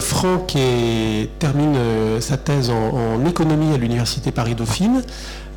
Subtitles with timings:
[0.00, 0.56] Franck
[1.38, 1.76] termine
[2.20, 5.02] sa thèse en, économie à l'Université Paris-Dauphine.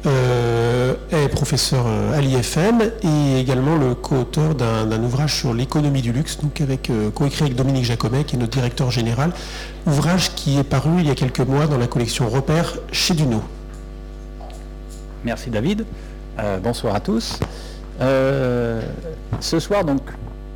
[0.06, 6.62] est professeur à l'IFM et également le co-auteur d'un ouvrage sur l'économie du luxe, donc
[6.62, 9.32] avec coécrit avec Dominique Jacomet, qui est notre directeur général,
[9.86, 13.42] ouvrage qui est paru il y a quelques mois dans la collection Repères chez Duno.
[15.26, 15.86] Merci David.
[16.64, 17.40] bonsoir à tous.
[18.00, 20.02] ce soir, donc,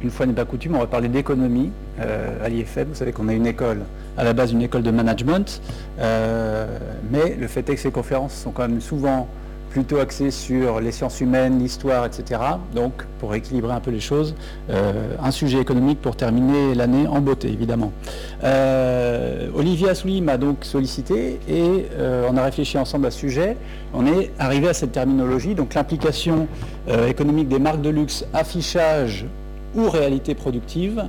[0.03, 2.89] une fois n'est pas coutume, on va parler d'économie euh, à l'IFM.
[2.89, 3.81] Vous savez qu'on a une école,
[4.17, 5.61] à la base une école de management,
[5.99, 6.65] euh,
[7.11, 9.27] mais le fait est que ces conférences sont quand même souvent
[9.69, 12.41] plutôt axées sur les sciences humaines, l'histoire, etc.
[12.75, 14.35] Donc, pour équilibrer un peu les choses,
[14.69, 17.93] euh, un sujet économique pour terminer l'année en beauté, évidemment.
[19.55, 21.85] Olivier Assouli m'a donc sollicité et
[22.29, 23.55] on a réfléchi ensemble à ce sujet.
[23.93, 26.47] On est arrivé à cette terminologie, donc l'implication
[27.07, 29.25] économique des marques de luxe, affichage
[29.75, 31.03] ou réalité productive.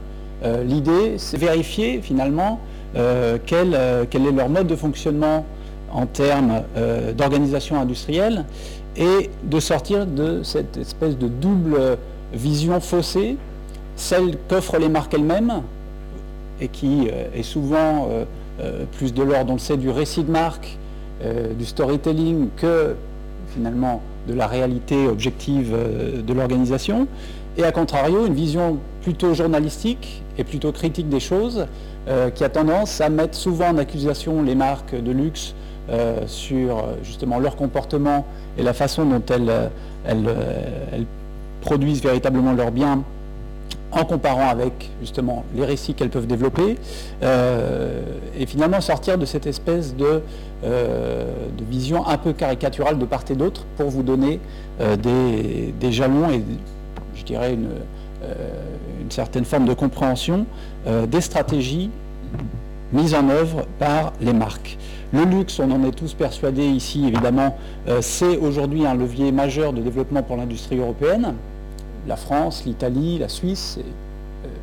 [0.44, 2.60] Euh, l'idée, c'est vérifier finalement
[2.96, 5.46] euh, euh, quel, est leur mode de fonctionnement
[5.92, 6.62] en termes
[7.18, 8.46] d'organisation industrielle
[8.96, 11.98] et de sortir de cette espèce de double
[12.32, 13.36] vision faussée,
[13.94, 15.60] celle qu'offrent les marques elles-mêmes
[16.62, 18.08] et qui est souvent
[18.96, 20.78] plus de l'ordre, on le sait, du récit de marque,
[21.58, 22.94] du storytelling que
[23.48, 25.76] finalement de la réalité objective
[26.26, 27.06] de l'organisation
[27.56, 31.66] et à contrario, une vision plutôt journalistique et plutôt critique des choses,
[32.08, 35.54] euh, qui a tendance à mettre souvent en accusation les marques de luxe
[35.88, 38.26] euh, sur euh, justement leur comportement
[38.58, 39.70] et la façon dont elles,
[41.60, 43.04] produisent véritablement leurs biens
[43.92, 46.76] en comparant avec justement les récits qu'elles peuvent développer,
[47.22, 50.22] et finalement sortir de cette espèce de,
[51.70, 54.40] vision un peu caricaturale de part et d'autre pour vous donner
[54.80, 56.42] des, des, jalons et
[57.14, 57.56] je dirais,
[58.24, 58.64] euh,
[59.00, 60.46] une, certaine forme de compréhension
[60.86, 61.90] euh, des stratégies
[62.92, 64.78] mises en œuvre par les marques.
[65.12, 67.58] Le luxe, on en est tous persuadés ici, évidemment,
[67.88, 71.34] euh, c'est aujourd'hui un levier majeur de développement pour l'industrie européenne.
[72.06, 73.78] La France, l'Italie, la Suisse,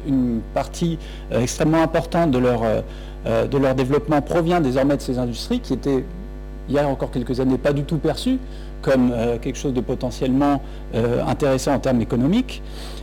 [0.07, 0.97] une partie
[1.31, 2.61] extrêmement importante de leur,
[3.25, 6.03] de leur développement provient désormais de ces industries qui étaient,
[6.67, 8.39] il y a encore quelques années, pas du tout perçues
[8.81, 10.61] comme euh, quelque chose de potentiellement
[10.95, 12.61] euh, intéressant en termes économiques.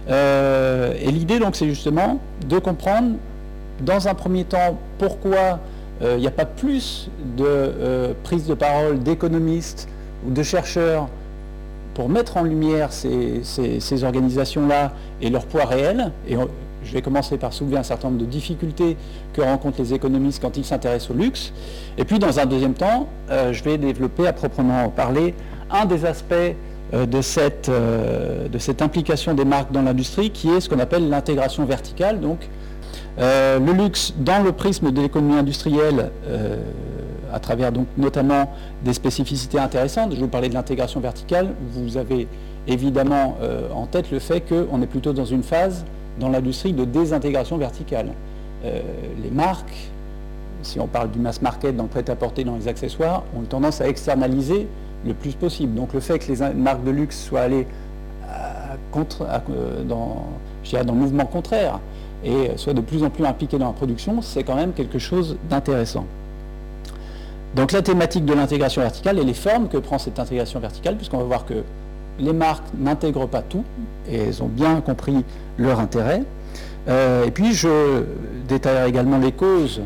[0.09, 3.17] Euh, et l'idée, donc, c'est justement de comprendre,
[3.81, 5.61] dans un premier temps, pourquoi
[6.03, 9.89] il n'y a pas plus de prise de parole d'économistes
[10.27, 11.09] ou de chercheurs
[11.95, 16.13] pour mettre en lumière ces, ces organisations-là et leur poids réel.
[16.29, 16.37] Et
[16.85, 18.99] je vais commencer par soulever un certain nombre de difficultés
[19.33, 21.55] que rencontrent les économistes quand ils s'intéressent au luxe.
[21.97, 25.33] Et puis, dans un deuxième temps, je vais développer à proprement parler
[25.71, 26.35] un des aspects
[26.95, 30.79] euh, de cette, euh, de cette implication des marques dans l'industrie qui est ce qu'on
[30.79, 32.21] appelle l'intégration verticale.
[32.21, 32.49] Donc,
[33.19, 36.11] euh, le luxe dans le prisme de l'économie industrielle,
[37.33, 38.53] à travers donc notamment
[38.85, 40.15] des spécificités intéressantes.
[40.15, 41.49] Je vous parlais de l'intégration verticale.
[41.73, 42.29] Vous avez
[42.69, 43.37] évidemment
[43.75, 45.85] en tête le fait qu'on est plutôt dans une phase
[46.21, 48.13] dans l'industrie de désintégration verticale.
[48.65, 49.91] les marques,
[50.63, 53.89] si on parle du mass market dans le prêt-à-porter, dans les accessoires, ont tendance à
[53.89, 54.67] externaliser
[55.05, 55.75] le plus possible.
[55.75, 57.67] Donc le fait que les marques de luxe soient allées
[58.25, 60.27] euh, dans,
[60.85, 61.81] dans le mouvement contraire
[62.25, 65.37] et soient de plus en plus impliquées dans la production, c'est quand même quelque chose
[65.51, 66.07] d'intéressant.
[67.55, 71.19] Donc la thématique de l'intégration verticale et les formes que prend cette intégration verticale, puisqu'on
[71.19, 71.63] va voir que
[72.19, 73.65] les marques n'intègrent pas tout,
[74.11, 75.25] et elles ont bien compris
[75.59, 76.23] leur intérêt.
[76.89, 78.05] Euh, et puis je
[78.49, 79.81] détaillerai également les causes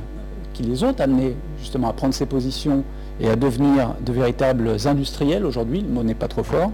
[0.53, 2.85] qui les ont amenées justement à prendre ces positions
[3.21, 6.73] et à devenir de véritables industriels aujourd'hui, le mot n'est pas trop fort,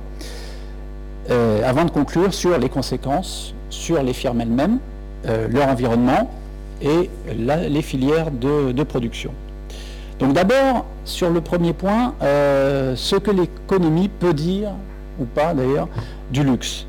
[1.31, 4.79] euh, avant de conclure sur les conséquences sur les firmes elles-mêmes,
[5.27, 6.31] euh, leur environnement
[6.81, 9.33] et les filières de, production.
[10.21, 14.71] Donc d'abord, sur le premier point, euh, ce que l'économie peut dire,
[15.19, 15.89] ou pas d'ailleurs,
[16.31, 16.87] du luxe.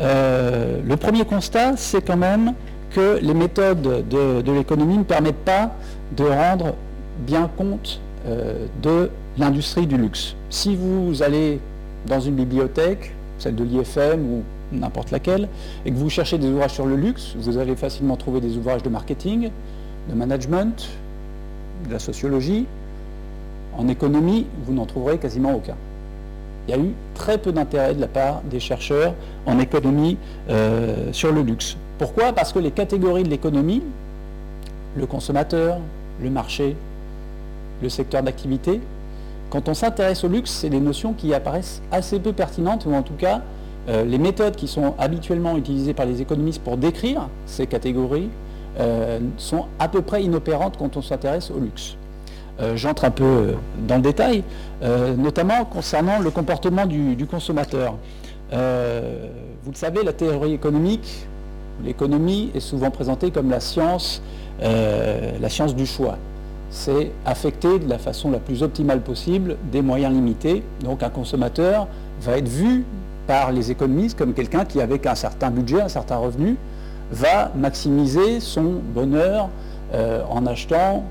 [0.00, 2.52] le premier constat, c'est quand même
[2.90, 5.70] que les méthodes de, l'économie ne permettent pas
[6.16, 6.74] de rendre
[7.20, 8.00] bien compte
[8.82, 10.34] de l'industrie du luxe.
[10.50, 11.60] Si vous allez
[12.06, 14.42] dans une bibliothèque, celle de l'IFM ou
[14.72, 15.48] n'importe laquelle,
[15.84, 18.82] et que vous cherchez des ouvrages sur le luxe, vous allez facilement trouver des ouvrages
[18.82, 19.50] de marketing,
[20.10, 20.88] de management,
[21.86, 22.66] de la sociologie.
[23.76, 25.76] En économie, vous n'en trouverez quasiment aucun.
[26.66, 29.14] Il y a eu très peu d'intérêt de la part des chercheurs
[29.46, 30.18] en économie
[30.50, 31.76] euh, sur le luxe.
[31.98, 32.32] Pourquoi?
[32.32, 33.82] Parce que les catégories de l'économie,
[34.96, 35.78] le consommateur,
[36.22, 36.76] le marché,
[37.82, 38.80] le secteur d'activité.
[39.50, 43.02] Quand on s'intéresse au luxe, c'est des notions qui apparaissent assez peu pertinentes, ou en
[43.02, 43.42] tout cas,
[43.88, 48.30] euh, les méthodes qui sont habituellement utilisées par les économistes pour décrire ces catégories
[49.38, 51.96] sont à peu près inopérantes quand on s'intéresse au luxe.
[52.76, 53.54] J'entre un peu
[53.88, 54.44] dans le détail,
[55.16, 57.96] notamment concernant le comportement du consommateur.
[58.52, 61.26] vous le savez, la théorie économique,
[61.84, 64.22] l'économie est souvent présentée comme la science,
[64.60, 66.16] la science du choix
[66.70, 70.62] c'est affecter de la façon la plus optimale possible des moyens limités.
[70.84, 71.86] Donc un consommateur
[72.20, 72.84] va être vu
[73.26, 76.56] par les économistes comme quelqu'un qui, avec un certain budget, un certain revenu,
[77.10, 79.48] va maximiser son bonheur
[79.94, 81.04] euh, en achetant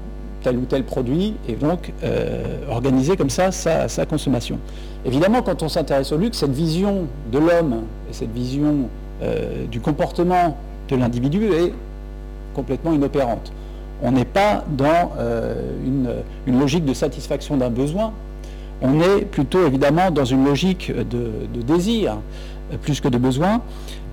[0.44, 4.60] tel ou tel produit et donc euh, organiser comme ça sa, consommation.
[5.06, 8.90] Évidemment, quand on s'intéresse au luxe, cette vision de l'homme et cette vision
[9.24, 10.58] euh, du comportement
[10.90, 11.74] de l'individu est
[12.54, 13.52] complètement inopérante
[14.04, 15.56] on n'est pas dans euh,
[16.46, 18.14] une, logique de satisfaction d'un besoin,
[18.82, 21.32] on est plutôt évidemment dans une logique de,
[21.64, 22.18] désir
[22.72, 23.62] euh, plus que de besoin.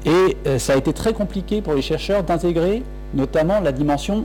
[0.06, 2.82] Et euh, ça a été très compliqué pour les chercheurs d'intégrer
[3.14, 4.24] notamment la dimension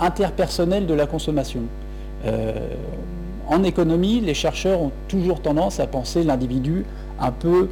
[0.00, 1.60] interpersonnelle de la consommation.
[3.48, 6.84] en économie, les chercheurs ont toujours tendance à penser l'individu
[7.18, 7.68] un peu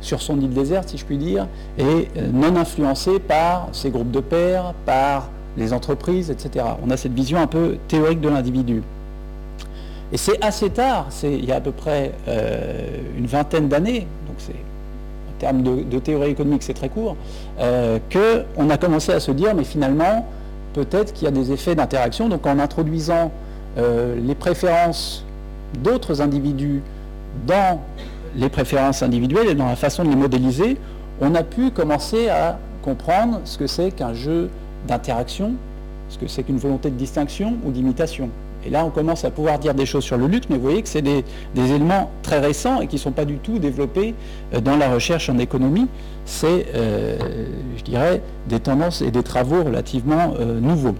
[0.00, 4.20] sur son île déserte, si je puis dire, et non influencé par ses groupes de
[4.20, 6.64] pairs, par les entreprises, etc.
[6.84, 8.82] On a cette vision un peu théorique de l'individu.
[10.12, 14.06] Et c'est assez tard, c'est il y a à peu près euh, une vingtaine d'années,
[14.26, 17.16] donc c'est en termes de, théorie économique c'est très court,
[17.60, 20.26] euh, qu'on a commencé à se dire mais finalement
[20.74, 22.28] peut-être qu'il y a des effets d'interaction.
[22.28, 23.30] Donc en introduisant
[23.78, 25.24] euh, les préférences
[25.78, 26.82] d'autres individus
[27.46, 27.80] dans
[28.34, 30.76] les préférences individuelles et dans la façon de les modéliser,
[31.20, 34.50] on a pu commencer à comprendre ce que c'est qu'un jeu
[34.86, 35.54] d'interaction,
[36.08, 38.30] ce que c'est qu'une volonté de distinction ou d'imitation.
[38.66, 40.82] Et là, on commence à pouvoir dire des choses sur le luxe, mais vous voyez
[40.82, 41.24] que c'est des,
[41.56, 44.14] éléments très récents et qui ne sont pas du tout développés
[44.52, 45.86] euh, dans la recherche en économie.
[46.26, 47.16] C'est, euh,
[47.78, 50.94] je dirais, des tendances et des travaux relativement euh, nouveaux.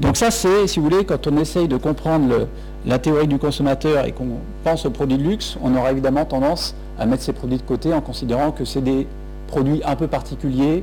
[0.00, 2.48] Donc ça, c'est, si vous voulez, quand on essaye de comprendre
[2.86, 6.74] la théorie du consommateur et qu'on pense aux produits de luxe, on aura évidemment tendance
[6.98, 9.06] à mettre ces produits de côté en considérant que c'est des
[9.46, 10.82] produits un peu particuliers,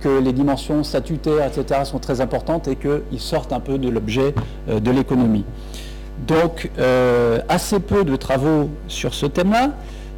[0.00, 4.34] que les dimensions statutaires, etc., sont très importantes et qu'ils sortent un peu de l'objet
[4.68, 5.44] euh, de l'économie.
[6.26, 9.70] Donc, euh, assez peu de travaux sur ce thème-là.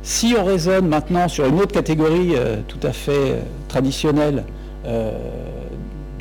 [0.03, 3.39] Si on raisonne maintenant sur une autre catégorie euh, tout à fait
[3.69, 4.45] traditionnelle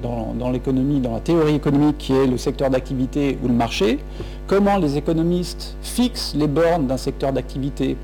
[0.04, 3.98] dans, l'économie, dans la théorie économique, qui est le secteur d'activité ou le marché,
[4.46, 7.98] comment les économistes fixent les bornes d'un secteur d'activité?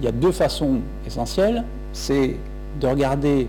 [0.00, 1.64] Il y a deux façons essentielles.
[1.94, 2.36] C'est
[2.78, 3.48] de regarder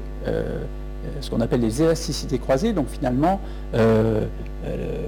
[1.22, 3.40] ce qu'on appelle les élasticités croisées, donc finalement
[3.74, 4.26] euh,
[4.66, 5.02] euh,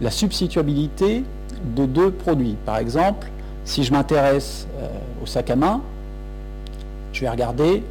[0.00, 1.24] la, substituabilité
[1.76, 2.56] de deux produits.
[2.64, 3.28] Par exemple,
[3.64, 4.66] si je m'intéresse
[5.22, 5.82] au sac à main,
[7.12, 7.82] je vais regarder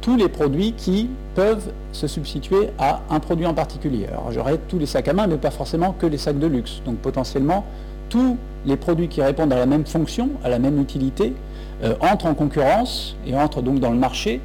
[0.00, 4.06] tous les produits qui peuvent se substituer à un produit en particulier.
[4.06, 6.80] Alors j'aurai tous les sacs à main, mais pas forcément que les sacs de luxe.
[6.84, 7.64] Donc potentiellement,
[8.08, 11.34] tous les produits qui répondent à la même fonction, à la même utilité,
[11.84, 14.40] euh, entrent en concurrence et entrent donc dans le marché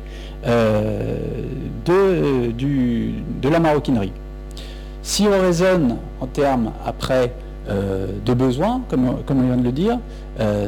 [0.45, 1.17] euh,
[1.85, 4.11] de, de, la maroquinerie.
[5.01, 7.31] Si on raisonne en termes après
[7.69, 9.99] euh, de besoins, comme, comme on vient de le dire,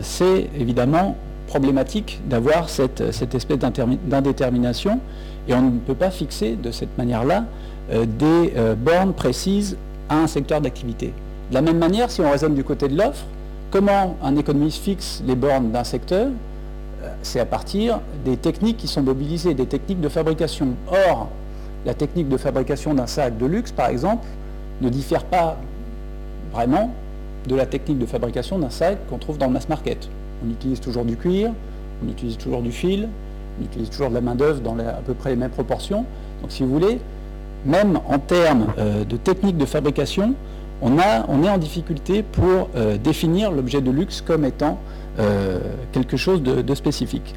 [0.04, 1.18] c'est évidemment
[1.48, 5.00] problématique d'avoir cette, cette, espèce d'indétermination
[5.48, 7.46] et on ne peut pas fixer de cette manière-là
[7.92, 9.78] des bornes précises
[10.10, 11.12] à un secteur d'activité.
[11.50, 13.26] De la même manière, si on raisonne du côté de l'offre,
[13.72, 16.28] comment un économiste fixe les bornes d'un secteur
[17.24, 20.70] c'est à partir des techniques qui sont mobilisées, des techniques de fabrication.
[20.88, 21.30] Or,
[21.86, 24.26] la technique de fabrication d'un sac de luxe, par exemple,
[24.82, 25.58] ne diffère pas
[26.54, 26.92] vraiment
[27.48, 30.10] de la technique de fabrication d'un sac qu'on trouve dans le mass market.
[30.46, 31.52] On utilise toujours du cuir,
[32.06, 33.10] on utilise toujours du fil,
[33.60, 36.06] on utilise toujours de la main-d'œuvre dans à peu près les mêmes proportions.
[36.42, 37.00] Donc, si vous voulez,
[37.66, 40.34] même en termes euh, de technique de fabrication,
[40.84, 44.78] on, est en difficulté pour euh, définir l'objet de luxe comme étant
[45.20, 45.60] euh,
[45.92, 47.34] quelque chose de, spécifique.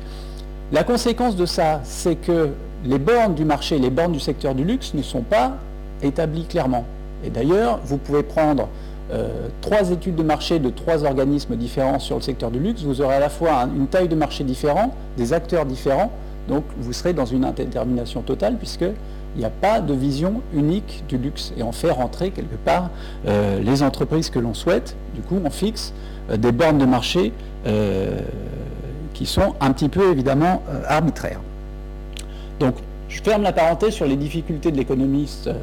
[0.72, 2.50] La conséquence de ça, c'est que
[2.84, 5.56] les bornes du marché, les bornes du secteur du luxe ne sont pas
[6.02, 6.84] établies clairement.
[7.24, 8.68] Et d'ailleurs, vous pouvez prendre
[9.12, 13.00] euh, trois études de marché de trois organismes différents sur le secteur du luxe, vous
[13.00, 16.10] aurez à la fois une taille de marché différente, des acteurs différents,
[16.48, 18.56] donc vous serez dans une indétermination totale
[19.36, 21.52] puisqu'il n'y a pas de vision unique du luxe.
[21.56, 22.90] Et on fait rentrer quelque part
[23.26, 25.92] euh, les entreprises que l'on souhaite, du coup on fixe
[26.36, 27.32] des bornes de marché
[27.66, 28.20] euh,
[29.14, 31.40] qui sont un petit peu évidemment euh, arbitraires.
[32.60, 32.74] Donc,
[33.08, 35.54] je ferme la parenthèse sur les difficultés de l'économiste euh,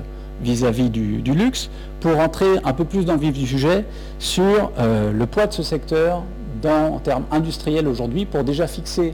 [0.41, 3.85] vis-à-vis du, luxe pour entrer un peu plus dans le vif du sujet
[4.19, 6.23] sur le poids de ce secteur
[6.61, 9.13] dans, en termes industriels aujourd'hui pour déjà fixer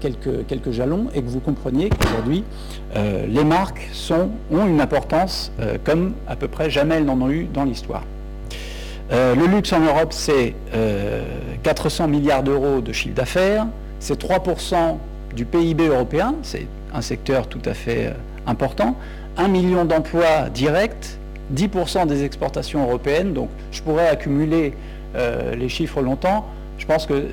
[0.00, 2.44] quelques, quelques jalons et que vous compreniez qu'aujourd'hui,
[2.94, 5.52] les marques sont, ont une importance
[5.84, 8.04] comme à peu près jamais elles n'en ont eu dans l'histoire.
[9.10, 10.54] le luxe en Europe, c'est
[11.62, 13.66] 400 milliards d'euros de chiffre d'affaires,
[14.00, 14.96] c'est 3%
[15.34, 18.12] du PIB européen, c'est un secteur tout à fait
[18.46, 18.96] important,
[19.38, 21.18] 1 million d'emplois directs,
[21.54, 24.74] 10% des exportations européennes, donc je pourrais accumuler
[25.16, 26.46] euh, les chiffres longtemps.
[26.78, 27.28] Je pense que,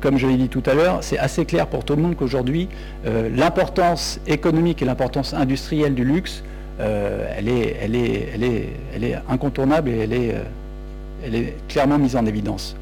[0.00, 2.68] comme je l'ai dit tout à l'heure, c'est assez clair pour tout le monde qu'aujourd'hui,
[3.06, 6.42] euh, l'importance économique et l'importance industrielle du luxe,
[6.80, 10.34] euh, elle, est, incontournable et elle est,
[11.24, 12.76] elle est clairement mise en évidence.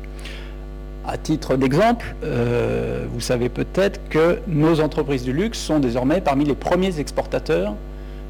[1.06, 2.16] À titre d'exemple,
[3.12, 7.74] vous savez peut-être que nos entreprises du luxe sont désormais parmi les premiers exportateurs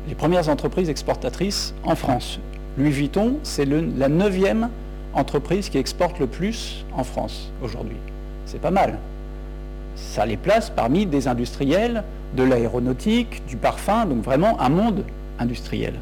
[0.09, 2.39] les premières entreprises exportatrices en France.
[2.79, 4.69] Louis Vuitton, c'est la neuvième
[5.15, 7.97] entreprise qui exporte le plus en France aujourd'hui.
[8.47, 8.99] C'est pas mal.
[9.97, 12.05] Ça les place parmi des industriels
[12.37, 15.05] de l'aéronautique, du parfum, donc vraiment un monde
[15.39, 15.95] industriel.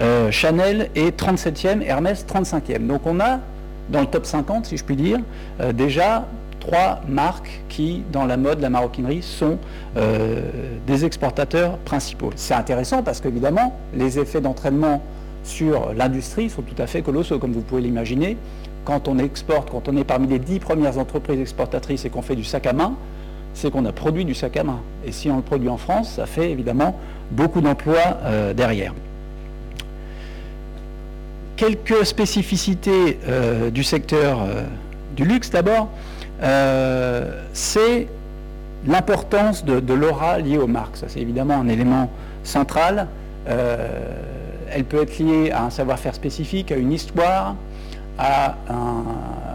[0.00, 2.86] Euh, Chanel est 37e, Hermès 35e.
[2.86, 3.40] Donc on a,
[3.90, 5.18] dans le top 50, si je puis dire,
[5.60, 6.26] euh, déjà
[6.58, 9.58] trois marques qui, dans la mode, la maroquinerie, sont
[9.96, 10.40] euh,
[10.86, 12.30] des exportateurs principaux.
[12.36, 15.02] C'est intéressant parce qu'évidemment, les effets d'entraînement
[15.44, 18.38] sur l'industrie sont tout à fait colossaux, comme vous pouvez l'imaginer.
[18.84, 22.36] Quand on exporte, quand on est parmi les dix premières entreprises exportatrices et qu'on fait
[22.36, 22.94] du sac à main,
[23.54, 24.80] c'est qu'on a produit du sac à main.
[25.06, 26.98] Et si on le produit en France, ça fait évidemment
[27.30, 28.92] beaucoup d'emplois euh, derrière.
[31.56, 34.46] Quelques spécificités euh, du secteur
[35.14, 35.88] du luxe d'abord.
[36.42, 38.08] Euh, c'est
[38.86, 40.96] l'importance de, l'aura liée aux marques.
[40.96, 42.10] Ça, c'est évidemment un élément
[42.42, 43.08] central.
[43.48, 43.88] Euh,
[44.70, 47.54] elle peut être liée à un savoir-faire spécifique, à une histoire,
[48.18, 48.56] à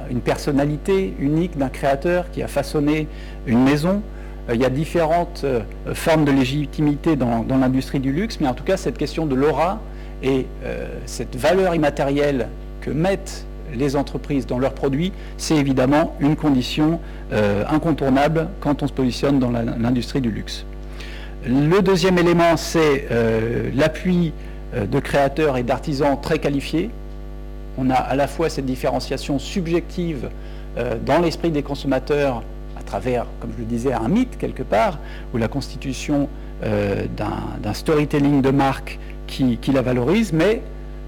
[0.09, 3.07] une personnalité unique d'un créateur qui a façonné
[3.45, 4.01] une maison.
[4.49, 5.45] Euh, il y a différentes
[5.93, 9.79] formes de légitimité dans, l'industrie du luxe, mais en tout cas, cette question de l'aura
[10.21, 10.47] et
[11.05, 12.49] cette valeur immatérielle
[12.81, 16.99] que mettent les entreprises dans leurs produits, c'est évidemment une condition
[17.31, 20.65] euh, incontournable quand on se positionne dans l'industrie du luxe.
[21.45, 24.33] Le deuxième élément, c'est euh, l'appui
[24.73, 26.89] euh, de créateurs et d'artisans très qualifiés.
[27.77, 30.29] On a à la fois cette différenciation subjective
[31.05, 32.43] dans l'esprit des consommateurs
[32.77, 34.99] à travers, comme je le disais, un mythe quelque part,
[35.33, 36.29] ou la constitution
[36.61, 40.61] d'un storytelling de marque qui, la valorise, mais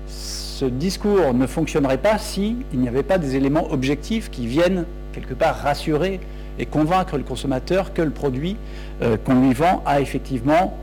[0.08, 5.34] ce discours ne fonctionnerait pas s'il n'y avait pas des éléments objectifs qui viennent quelque
[5.34, 6.20] part rassurer
[6.60, 8.58] et convaincre le consommateur que le produit
[9.01, 10.77] euh, qu'on lui vend a effectivement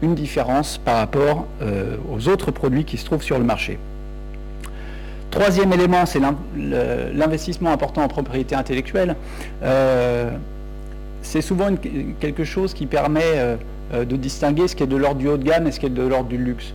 [0.00, 3.78] une différence par rapport euh, aux autres produits qui se trouvent sur le marché.
[5.30, 6.20] Troisième élément, c'est
[6.56, 9.14] l'investissement important en propriété intellectuelle.
[9.62, 10.30] Euh,
[11.22, 11.68] c'est souvent
[12.20, 13.58] quelque chose qui permet
[13.92, 15.90] de distinguer ce qui est de l'ordre du haut de gamme et ce qui est
[15.90, 16.72] de l'ordre du luxe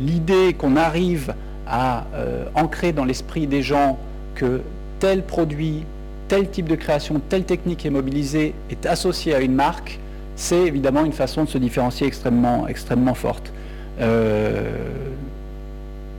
[0.00, 1.34] l'idée qu'on arrive
[1.66, 3.98] à euh, ancrer dans l'esprit des gens
[4.34, 4.60] que
[5.00, 5.84] tel produit,
[6.28, 9.98] tel type de création, telle technique est mobilisée, est associée à une marque,
[10.36, 13.52] c'est évidemment une façon de se différencier extrêmement, extrêmement forte.
[14.00, 14.76] Euh,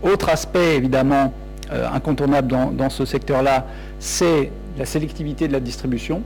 [0.04, 1.34] autre aspect évidemment
[1.72, 3.66] euh, incontournable dans, ce secteur-là,
[4.00, 6.22] c'est la sélectivité de la distribution.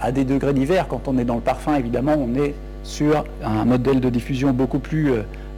[0.00, 2.54] À des degrés divers, quand on est dans le parfum, évidemment, on est
[2.84, 5.12] sur un modèle de diffusion beaucoup plus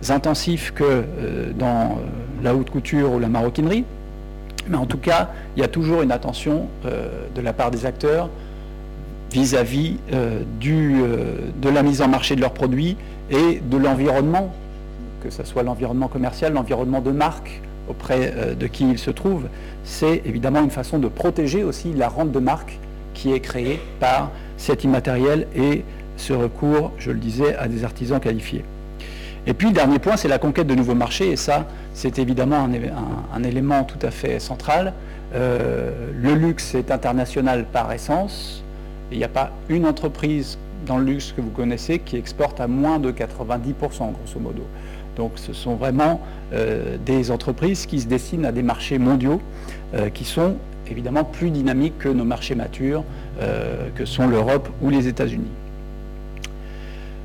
[0.09, 3.85] intensifs que euh, dans euh, la haute couture ou la maroquinerie.
[4.69, 7.85] Mais en tout cas, il y a toujours une attention euh, de la part des
[7.85, 8.31] acteurs
[9.33, 12.97] vis-à-vis de la mise en marché de leurs produits
[13.31, 14.53] et de l'environnement,
[15.23, 19.49] que ce soit l'environnement commercial, l'environnement de marque auprès de qui ils se trouvent.
[19.85, 22.79] C'est évidemment une façon de protéger aussi la rente de marque
[23.15, 25.85] qui est créée par cet immatériel et
[26.17, 28.65] ce recours, je le disais, à des artisans qualifiés.
[29.47, 32.69] Et puis dernier point, c'est la conquête de nouveaux marchés, et ça, c'est évidemment
[33.33, 34.93] un, élément tout à fait central.
[35.35, 38.63] Euh, le luxe est international par essence.
[39.11, 42.67] Il n'y a pas une entreprise dans le luxe que vous connaissez qui exporte à
[42.67, 44.63] moins de 90%, grosso modo.
[45.17, 46.21] Donc ce sont vraiment
[46.53, 49.41] euh, des entreprises qui se destinent à des marchés mondiaux
[49.95, 50.57] euh, qui sont
[50.91, 53.05] évidemment plus dynamiques que nos marchés matures,
[53.95, 55.53] que sont l'Europe ou les États-Unis.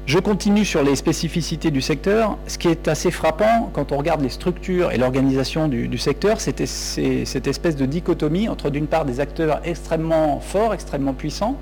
[0.06, 2.38] Je continue sur les spécificités du secteur.
[2.46, 6.68] Ce qui est assez frappant quand on regarde les structures et l'organisation du, secteur, c'est
[6.68, 11.58] cette espèce de dichotomie entre d'une part des acteurs extrêmement forts, extrêmement puissants,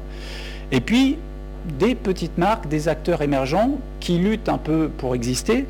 [0.73, 1.17] et puis
[1.79, 5.65] des petites marques, des acteurs émergents qui luttent un peu pour exister,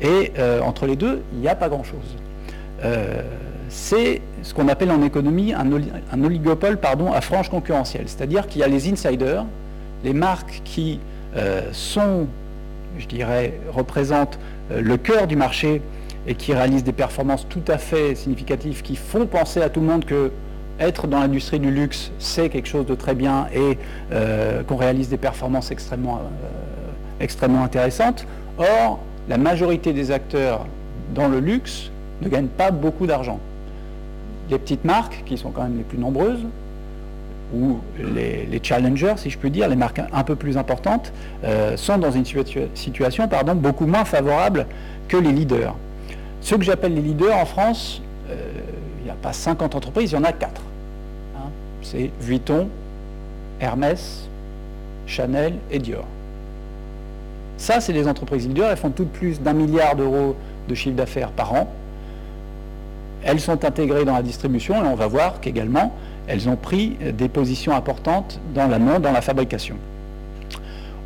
[0.00, 2.16] et euh, entre les deux, il n'y a pas grand-chose.
[2.84, 3.22] Euh,
[3.68, 8.04] c'est ce qu'on appelle en économie un, oligopole à frange concurrentielle.
[8.06, 9.44] C'est-à-dire qu'il y a les insiders,
[10.04, 11.00] les marques qui
[11.72, 12.26] sont,
[12.98, 14.38] je dirais, représentent
[14.74, 15.82] le cœur du marché
[16.26, 19.86] et qui réalisent des performances tout à fait significatives, qui font penser à tout le
[19.86, 20.30] monde que
[20.80, 23.78] être dans l'industrie du luxe, c'est quelque chose de très bien et
[24.12, 28.26] euh, qu'on réalise des performances extrêmement, euh, extrêmement intéressantes.
[28.58, 30.66] Or, la majorité des acteurs
[31.14, 31.90] dans le luxe
[32.22, 33.38] ne gagnent pas beaucoup d'argent.
[34.50, 36.40] Les petites marques, qui sont quand même les plus nombreuses,
[37.54, 41.12] ou les, challengers, si je peux dire, les marques un peu plus importantes,
[41.44, 42.24] euh, sont dans une
[42.74, 44.66] situation pardon, beaucoup moins favorable
[45.08, 45.74] que les leaders.
[46.40, 50.18] Ceux que j'appelle les leaders en France, il n'y a pas 50 entreprises, il y
[50.18, 50.60] en a 4
[51.88, 52.68] c'est Vuitton,
[53.60, 54.28] Hermès,
[55.06, 56.04] Chanel et Dior.
[57.58, 58.70] Ça, c'est les entreprises leaders.
[58.70, 60.36] Elles font toutes plus d'un milliard d'euros
[60.68, 61.68] de chiffre d'affaires par an.
[63.24, 65.92] Elles sont intégrées dans la distribution et on va voir qu'également,
[66.28, 69.76] elles ont pris des positions importantes dans l'amont, dans la fabrication.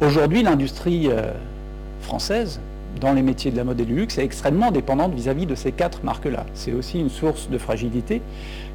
[0.02, 1.32] Aujourd'hui, l'industrie euh,
[2.02, 2.60] française,
[3.00, 5.54] dans les métiers de la mode et du luxe, est extrêmement dépendante vis-à-vis -vis de
[5.54, 6.44] ces quatre marques-là.
[6.52, 8.20] C'est aussi une source de fragilité.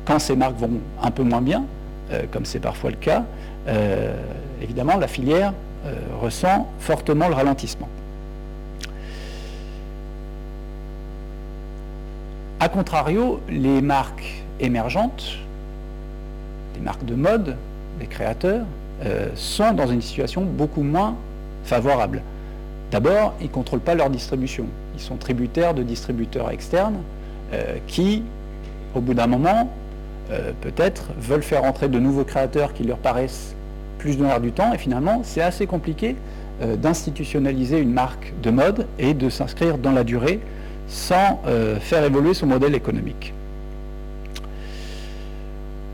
[0.05, 1.65] Quand ces marques vont un peu moins bien,
[2.11, 3.23] euh, comme c'est parfois le cas,
[3.67, 4.15] euh,
[4.61, 5.53] évidemment, la filière
[6.21, 7.87] ressent fortement le ralentissement.
[12.59, 15.37] A contrario, les marques émergentes,
[16.75, 17.55] les marques de mode,
[17.99, 18.65] les créateurs,
[19.35, 21.15] sont dans une situation beaucoup moins
[21.65, 22.23] favorable.
[22.91, 24.65] D'abord, ils ne contrôlent pas leur distribution.
[24.95, 26.97] Ils sont tributaires de distributeurs externes
[27.85, 28.23] qui,
[28.95, 29.69] au bout d'un moment,
[30.31, 33.55] euh, peut-être, veulent faire entrer de nouveaux créateurs qui leur paraissent
[33.97, 34.73] plus dans l'air du temps.
[34.73, 36.15] Et finalement, c'est assez compliqué
[36.61, 40.39] euh, d'institutionnaliser une marque de mode et de s'inscrire dans la durée
[40.87, 43.33] sans euh, faire évoluer son modèle économique.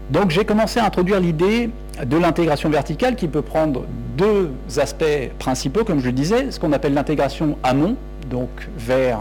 [0.09, 1.69] Donc j'ai commencé à introduire l'idée
[2.05, 3.85] de l'intégration verticale qui peut prendre
[4.17, 7.95] deux aspects principaux, comme je le disais, ce qu'on appelle l'intégration amont,
[8.29, 9.19] donc vers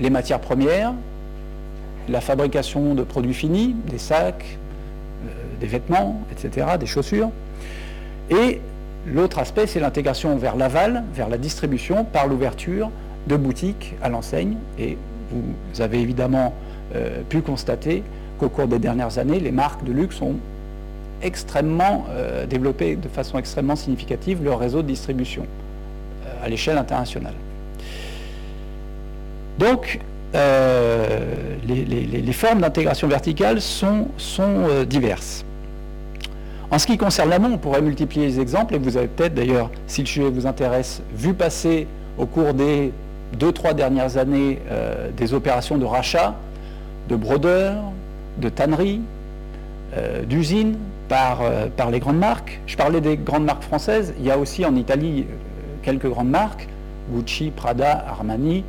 [0.00, 0.94] les matières premières,
[2.08, 4.58] la fabrication de produits finis, des sacs,
[5.24, 5.30] euh,
[5.60, 7.30] des vêtements, etc., des chaussures.
[8.30, 8.60] Et
[9.06, 12.90] l'autre aspect, c'est l'intégration vers l'aval, vers la distribution, par l'ouverture
[13.26, 14.56] de boutiques à l'enseigne.
[14.78, 14.96] Et
[15.30, 16.54] vous avez évidemment
[16.94, 18.02] euh, pu constater
[18.38, 20.36] qu'au cours des dernières années, les marques de luxe ont
[21.22, 25.46] extrêmement euh, développé de façon extrêmement significative leur réseau de distribution
[26.42, 27.34] à l'échelle internationale.
[29.58, 30.00] Donc,
[30.34, 34.08] euh, les, formes d'intégration verticale sont,
[34.38, 35.44] euh, diverses.
[36.72, 39.70] En ce qui concerne l'amont, on pourrait multiplier les exemples, et vous avez peut-être d'ailleurs,
[39.86, 42.94] si le sujet vous intéresse, vu passer au cours des
[43.38, 46.34] deux, trois dernières années euh, des opérations de rachat,
[47.10, 47.82] de brodeurs,
[48.38, 49.02] de tanneries,
[50.26, 50.78] d'usines
[51.10, 51.40] par,
[51.76, 52.62] par les grandes marques.
[52.66, 55.26] Je parlais des grandes marques françaises, il y a aussi en Italie
[55.82, 56.66] quelques grandes marques,
[57.12, 58.64] Gucci, Prada, Armani,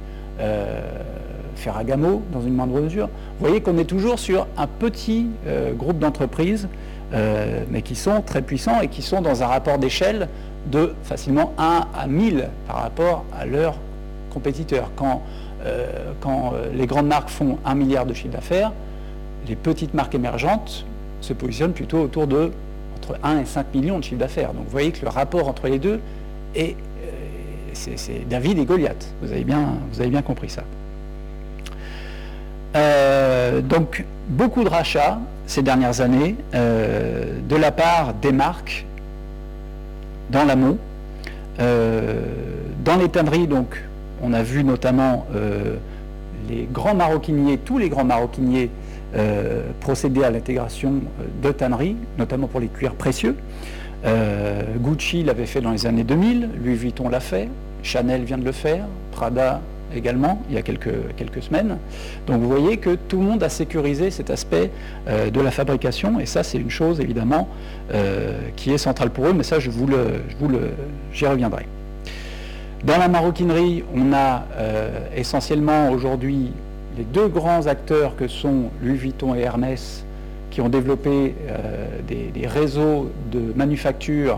[1.56, 3.08] Ferragamo dans une moindre mesure.
[3.08, 6.68] Vous voyez qu'on est toujours sur un petit euh, groupe d'entreprises,
[7.14, 10.30] euh, mais qui sont très puissants et qui sont dans un rapport d'échelle
[10.68, 13.76] de facilement 1 à 1000 par rapport à leurs
[14.32, 14.92] compétiteurs.
[14.96, 15.22] Quand,
[15.66, 18.72] euh, quand les grandes marques font 1 milliard de chiffre d'affaires,
[19.48, 20.86] les petites marques émergentes
[21.22, 22.52] se positionnent plutôt autour de
[22.98, 24.54] entre 1 et 5 millions de chiffre d'affaires.
[24.54, 26.00] Donc vous voyez que le rapport entre les deux
[26.56, 26.76] est
[27.74, 29.14] c'est David et Goliath.
[29.22, 30.64] Vous avez bien, vous avez bien compris ça.
[32.76, 38.86] Euh, donc beaucoup de rachats ces dernières années euh, de la part des marques
[40.30, 40.78] dans l'amont.
[41.60, 42.22] Euh,
[42.84, 43.82] dans les tanneries, donc,
[44.22, 45.26] on a vu notamment
[46.50, 48.70] les grands maroquiniers, tous les grands maroquiniers
[49.80, 50.96] procéder à l'intégration
[51.42, 53.36] de tanneries, notamment pour les cuirs précieux.
[54.80, 57.50] Gucci l'avait fait dans les années 2000, Louis Vuitton l'a fait,
[57.84, 59.62] Chanel vient de le faire, Prada
[59.96, 61.78] également, il y a quelques, quelques semaines.
[62.28, 64.72] Donc vous voyez que tout le monde a sécurisé cet aspect
[65.08, 67.48] euh, de la fabrication, et ça c'est une chose évidemment
[67.94, 70.72] euh, qui est centrale pour eux, mais ça je vous le, vous le,
[71.14, 71.66] j'y reviendrai.
[72.84, 76.52] Dans la maroquinerie, on a euh, essentiellement aujourd'hui
[76.98, 80.06] les deux grands acteurs que sont Louis Vuitton et Hermès,
[80.52, 81.34] qui ont développé
[82.08, 84.38] des, des réseaux de manufacture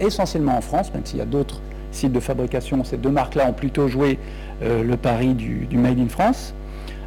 [0.00, 2.82] essentiellement en France, même s'il y a d'autres sites de fabrication.
[2.84, 4.18] Ces deux marques-là ont plutôt joué
[4.62, 6.54] euh, le pari du, Made in France,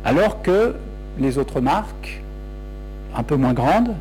[0.04, 0.76] alors que
[1.20, 2.22] les autres marques,
[3.16, 3.94] un peu moins grandes,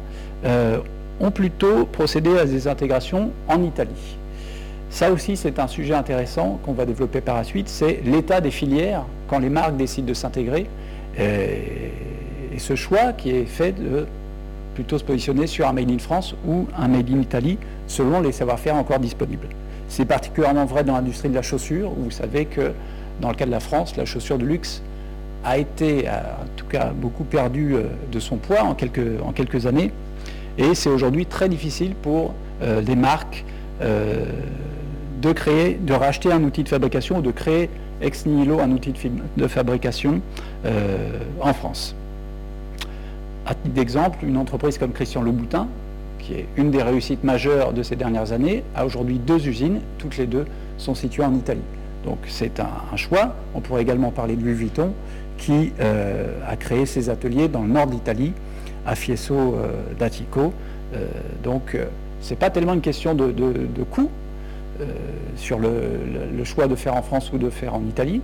[0.45, 0.79] euh,
[1.21, 4.19] ont plutôt procédé à des intégrations en Italie.
[4.91, 8.51] Ça aussi, c'est un sujet intéressant qu'on va développer par la suite, c'est l'état des
[8.51, 10.67] filières quand les marques décident de s'intégrer.
[11.19, 11.57] Euh,
[12.53, 14.07] et, ce choix qui est fait de
[14.75, 18.31] plutôt se positionner sur un Made in France ou un Made in Italie, selon les
[18.33, 19.49] savoir-faire encore disponibles.
[19.89, 22.73] C'est particulièrement vrai dans l'industrie de la chaussure, où vous savez que
[23.21, 24.83] dans le cas de la France, la chaussure de luxe
[25.45, 29.67] a été, en tout cas, beaucoup perdu euh, de son poids en quelques, en quelques
[29.67, 29.93] années.
[30.57, 33.45] Et c'est aujourd'hui très difficile pour euh, des marques
[33.83, 34.25] euh,
[35.21, 37.69] de créer, de racheter un outil de fabrication ou de créer
[38.01, 38.93] ex nihilo un outil
[39.37, 40.21] de, fabrication
[41.41, 41.95] en France.
[43.47, 45.69] À titre d'exemple, une entreprise comme Christian Louboutin,
[46.19, 50.19] qui est une des réussites majeures de ces dernières années, a aujourd'hui deux usines, toutes
[50.19, 50.45] les deux
[50.77, 51.63] sont situées en Italie.
[52.05, 53.35] Donc c'est un, choix.
[53.55, 54.93] On pourrait également parler de Louis Vuitton,
[55.39, 58.33] qui euh, a créé ses ateliers dans le nord d'Italie,
[58.87, 60.53] à Fieso euh, d'Atico.
[60.95, 61.07] Euh,
[61.43, 61.77] donc
[62.21, 63.33] ce n'est pas tellement une question de,
[63.91, 64.11] coût
[65.37, 68.21] sur le, choix de faire en France ou de faire en Italie,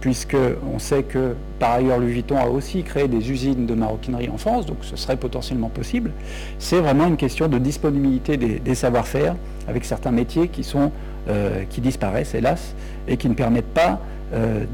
[0.00, 4.38] puisqu'on sait que par ailleurs Louis Vuitton a aussi créé des usines de maroquinerie en
[4.38, 6.12] France, donc ce serait potentiellement possible.
[6.58, 9.36] C'est vraiment une question de disponibilité des, savoir-faire
[9.68, 12.74] avec certains métiers qui disparaissent, hélas,
[13.10, 14.00] et qui ne permettent pas
[14.32, 14.64] euh,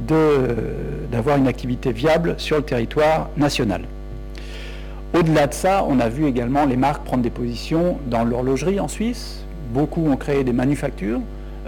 [1.10, 3.82] d'avoir une activité viable sur le territoire national.
[5.14, 8.88] Au-delà de ça, on a vu également les marques prendre des positions dans l'horlogerie en
[8.88, 9.44] Suisse.
[9.72, 11.20] Beaucoup ont créé des manufactures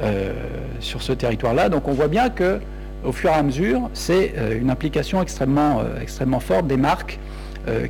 [0.03, 0.35] euh,
[0.81, 1.71] sur ce territoire-là.
[1.71, 2.61] Donc on voit bien que
[3.05, 7.19] au fur et à mesure, c'est euh, une implication extrêmement, extrêmement forte des marques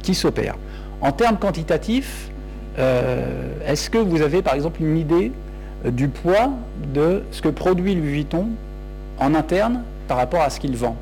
[0.02, 0.56] qui s'opèrent.
[1.00, 2.30] En termes quantitatifs,
[2.76, 5.30] est-ce que vous avez par exemple une idée
[5.84, 6.50] du poids
[6.92, 8.48] de ce que produit Louis Vuitton
[9.20, 10.96] en interne par rapport à ce qu'il vend.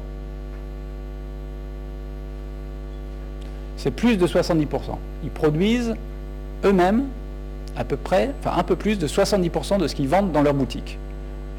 [3.76, 4.66] C'est plus de 70%.
[5.22, 5.94] Ils produisent
[6.64, 7.04] eux-mêmes
[7.76, 10.98] à peu près, un peu plus de 70% de ce qu'ils vendent dans leur boutique.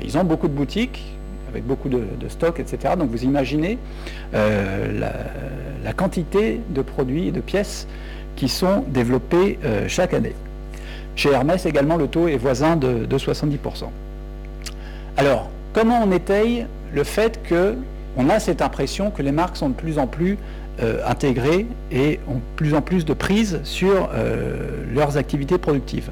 [0.04, 1.04] ils ont beaucoup de boutiques
[1.50, 2.96] avec beaucoup de, stocks, etc.
[2.98, 3.78] Donc vous imaginez
[4.34, 5.12] euh,
[5.84, 7.88] la, quantité de produits et de pièces
[8.36, 10.36] qui sont développés euh, chaque année.
[11.16, 13.58] Chez Hermès également, le taux est voisin de, de 70%.
[15.16, 19.76] Alors, Comment on étaye le fait qu'on a cette impression que les marques sont de
[19.76, 20.40] plus en plus
[20.82, 26.10] euh, intégrées et ont de plus en plus de prise sur euh, leurs activités productives?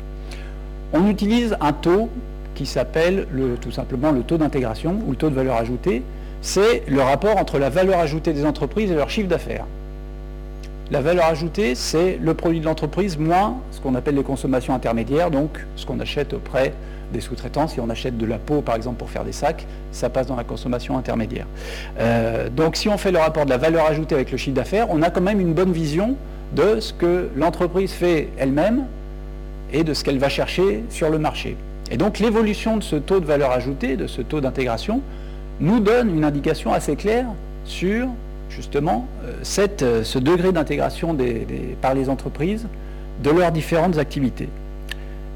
[0.94, 2.10] On utilise un taux
[2.54, 3.26] qui s'appelle
[3.60, 6.04] tout simplement le taux d'intégration ou le taux de valeur ajoutée.
[6.44, 9.66] C'est le rapport entre la valeur ajoutée des entreprises et leur chiffre d'affaires.
[10.92, 15.32] La valeur ajoutée, c'est le produit de l'entreprise moins ce qu'on appelle les consommations intermédiaires,
[15.32, 16.72] donc ce qu'on achète auprès
[17.16, 17.68] des sous-traitants.
[17.68, 20.36] Si on achète de la peau, par exemple, pour faire des sacs, ça passe dans
[20.36, 21.48] la consommation intermédiaire.
[22.00, 24.88] Euh, donc si on fait le rapport de la valeur ajoutée avec le chiffre d'affaires,
[24.90, 26.16] on a quand même une bonne vision
[26.56, 28.86] de ce que l'entreprise fait elle-même
[29.74, 31.58] et de ce qu'elle va chercher sur le marché.
[31.92, 35.02] Et donc l'évolution de ce taux de valeur ajoutée, de ce taux d'intégration,
[35.60, 37.28] nous donne une indication assez claire
[37.64, 38.08] sur
[38.50, 39.44] justement euh,
[39.82, 41.16] euh, ce degré d'intégration
[41.82, 42.68] par les entreprises
[43.24, 44.50] de leurs différentes activités.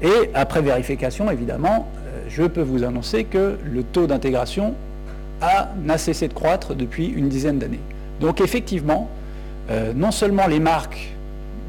[0.02, 4.74] Et après vérification, évidemment, euh, je peux vous annoncer que le taux d'intégration
[5.82, 7.80] n'a cessé de croître depuis une dizaine d'années.
[8.20, 9.08] Donc effectivement,
[9.70, 11.14] euh, non seulement les marques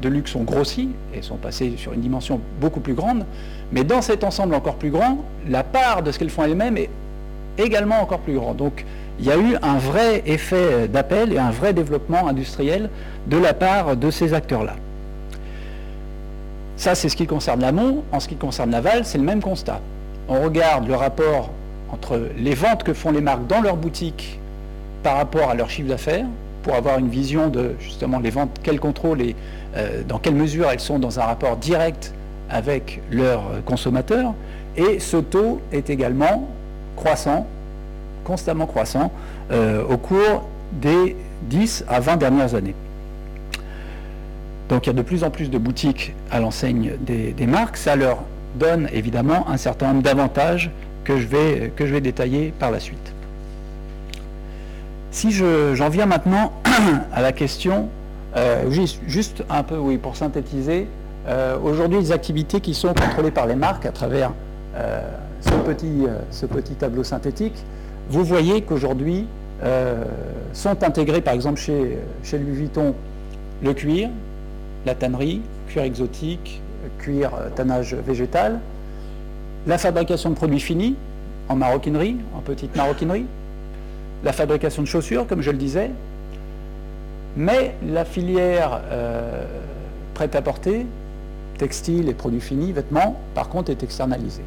[0.02, 3.24] de luxe ont grossi et sont passées sur une dimension beaucoup plus grande,
[3.72, 6.90] mais dans cet ensemble encore plus grand, la part de ce qu'elles font elles-mêmes est
[7.56, 8.58] également encore plus grande.
[8.58, 8.84] Donc
[9.18, 12.90] il y a eu un vrai effet d'appel et un vrai développement industriel
[13.28, 14.74] de la part de ces acteurs-là.
[16.82, 18.02] Ça, c'est ce qui concerne l'amont.
[18.10, 19.80] En ce qui concerne l'aval, c'est le même constat.
[20.28, 21.50] On regarde le rapport
[21.92, 24.40] entre les ventes que font les marques dans leur boutique
[25.04, 26.26] par rapport à leur chiffre d'affaires,
[26.64, 29.36] pour avoir une vision de justement les ventes, quel contrôle et
[29.76, 32.12] euh, dans quelle mesure elles sont dans un rapport direct
[32.50, 34.34] avec leurs consommateurs.
[34.76, 36.48] Et ce taux est également
[36.96, 37.46] croissant,
[38.24, 39.12] constamment croissant,
[39.52, 42.74] euh, au cours des 10 à 20 dernières années.
[44.72, 47.76] Donc il y a de plus en plus de boutiques à l'enseigne des, marques.
[47.76, 48.22] Ça leur
[48.58, 50.70] donne évidemment un certain nombre d'avantages
[51.04, 53.12] que, je vais, que je vais détailler par la suite.
[55.10, 56.52] Si j'en viens maintenant
[57.12, 57.90] à la question,
[58.34, 58.70] euh,
[59.06, 60.88] juste un peu oui, pour synthétiser,
[61.28, 64.32] euh, aujourd'hui les activités qui sont contrôlées par les marques à travers
[64.76, 65.02] euh,
[65.42, 67.62] ce, petit, ce petit tableau synthétique,
[68.08, 69.26] vous voyez qu'aujourd'hui
[70.54, 72.94] sont intégrés par exemple chez, chez Louis Vuitton
[73.62, 74.08] le cuir,
[74.86, 76.60] la tannerie, cuir exotique,
[76.98, 78.60] cuir euh, tannage végétal,
[79.66, 80.96] la fabrication de produits finis
[81.48, 83.26] en maroquinerie, en petite maroquinerie,
[84.24, 85.90] la fabrication de chaussures, comme je le disais,
[87.36, 89.44] mais la filière euh,
[90.14, 90.86] prêt-à-porter,
[91.58, 94.42] textile et produits finis, vêtements, par contre, est externalisée.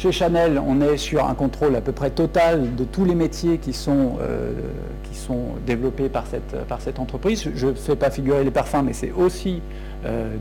[0.00, 3.58] Chez Chanel, on est sur un contrôle à peu près total de tous les métiers
[3.58, 4.12] qui sont,
[5.12, 7.46] sont développés par cette, entreprise.
[7.54, 9.60] Je ne fais pas figurer les parfums, mais c'est aussi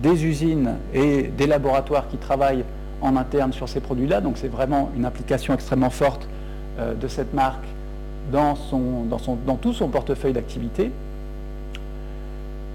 [0.02, 2.64] des usines et des laboratoires qui travaillent
[3.02, 4.22] en interne sur ces produits-là.
[4.22, 6.30] Donc c'est vraiment une implication extrêmement forte
[6.80, 7.66] de cette marque
[8.32, 8.58] dans,
[9.46, 10.90] dans, tout son portefeuille d'activités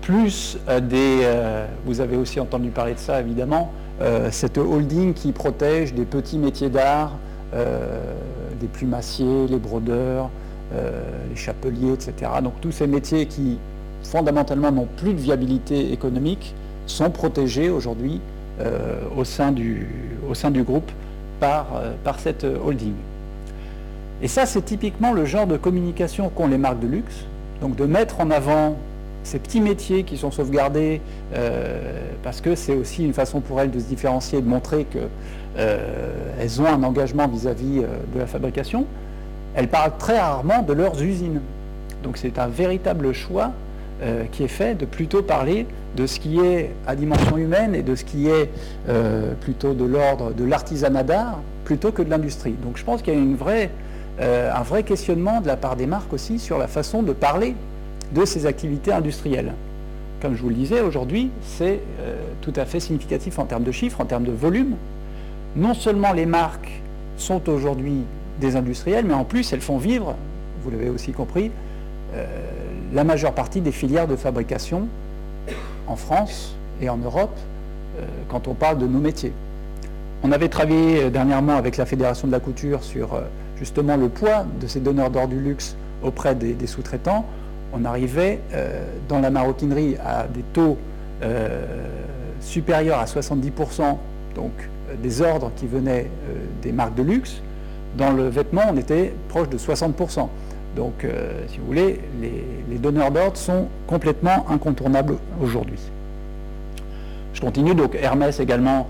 [0.04, 3.83] plus euh, des, euh, vous avez aussi entendu parler de ça évidemment, euh,
[4.30, 7.12] cette holding qui protège des petits métiers d'art,
[7.52, 10.30] des plumassiers, les brodeurs,
[10.72, 12.30] les chapeliers, etc.
[12.42, 13.58] Donc tous ces métiers qui
[14.02, 16.54] fondamentalement n'ont plus de viabilité économique
[16.86, 18.20] sont protégés aujourd'hui
[19.16, 19.86] au, sein du,
[20.28, 20.90] au sein du groupe
[21.38, 21.66] par,
[22.02, 22.94] par cette holding.
[24.22, 27.26] Et ça, c'est typiquement le genre de communication qu'ont les marques de luxe,
[27.60, 28.76] donc de mettre en avant
[29.24, 31.00] ces petits métiers qui sont sauvegardés,
[31.34, 35.08] euh, parce que c'est aussi une façon pour elles de se différencier, de montrer qu'elles
[35.58, 38.86] euh, ont un engagement vis-à-vis euh, de la fabrication,
[39.54, 41.40] elles parlent très rarement de leurs usines.
[42.02, 43.50] Donc c'est un véritable choix
[44.32, 47.94] qui est fait de plutôt parler de ce qui est à dimension humaine et de
[47.94, 48.50] ce qui est
[49.40, 52.54] plutôt de l'ordre de l'artisanat d'art plutôt que de l'industrie.
[52.62, 53.70] Donc je pense qu'il y a une vraie,
[54.20, 57.54] un vrai questionnement de la part des marques aussi sur la façon de parler
[58.12, 59.52] de ces activités industrielles.
[60.24, 63.72] Comme je vous le disais, aujourd'hui, c'est euh, tout à fait significatif en termes de
[63.72, 64.74] chiffres, en termes de volume.
[65.56, 66.80] Non seulement les marques
[67.18, 68.04] sont aujourd'hui
[68.40, 70.14] des industriels, mais en plus elles font vivre,
[70.62, 71.50] vous l'avez aussi compris,
[72.14, 72.24] euh,
[72.94, 74.88] la majeure partie des filières de fabrication
[75.86, 77.36] en France et en Europe
[77.98, 79.32] euh, quand on parle de nos métiers.
[80.22, 83.20] On avait travaillé dernièrement avec la Fédération de la couture sur
[83.58, 87.26] justement le poids de ces donneurs d'ordre du luxe auprès des sous-traitants
[87.74, 90.78] on arrivait euh, dans la maroquinerie à des taux
[91.22, 91.66] euh,
[92.40, 93.96] supérieurs à 70%,
[94.34, 96.08] donc euh, des ordres qui venaient
[96.62, 97.42] des marques de luxe.
[97.96, 100.28] Dans le vêtement, on était proche de 60%.
[100.74, 101.06] Donc,
[101.46, 105.78] si vous voulez, les, donneurs d'ordre sont complètement incontournables aujourd'hui.
[107.32, 108.88] Je continue, donc Hermès également,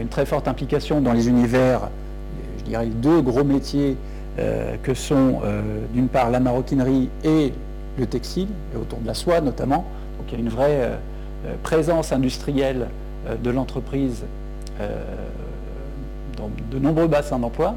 [0.00, 1.90] une très forte implication dans les univers,
[2.60, 3.98] je dirais, les deux gros métiers
[4.82, 5.42] que sont
[5.92, 7.52] d'une part la maroquinerie et
[7.98, 9.84] le textile et autour de la soie notamment.
[10.18, 10.96] Donc il y a une vraie euh,
[11.46, 12.88] euh, présence industrielle
[13.26, 14.24] euh, de l'entreprise
[16.36, 17.76] dans de nombreux bassins d'emploi.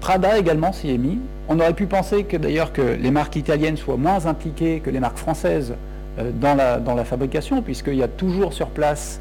[0.00, 1.20] Prada également s'y est mis.
[1.48, 4.98] On aurait pu penser que d'ailleurs que les marques italiennes soient moins impliquées que les
[4.98, 5.74] marques françaises
[6.40, 9.20] dans la, dans la fabrication, puisqu'il y a toujours sur place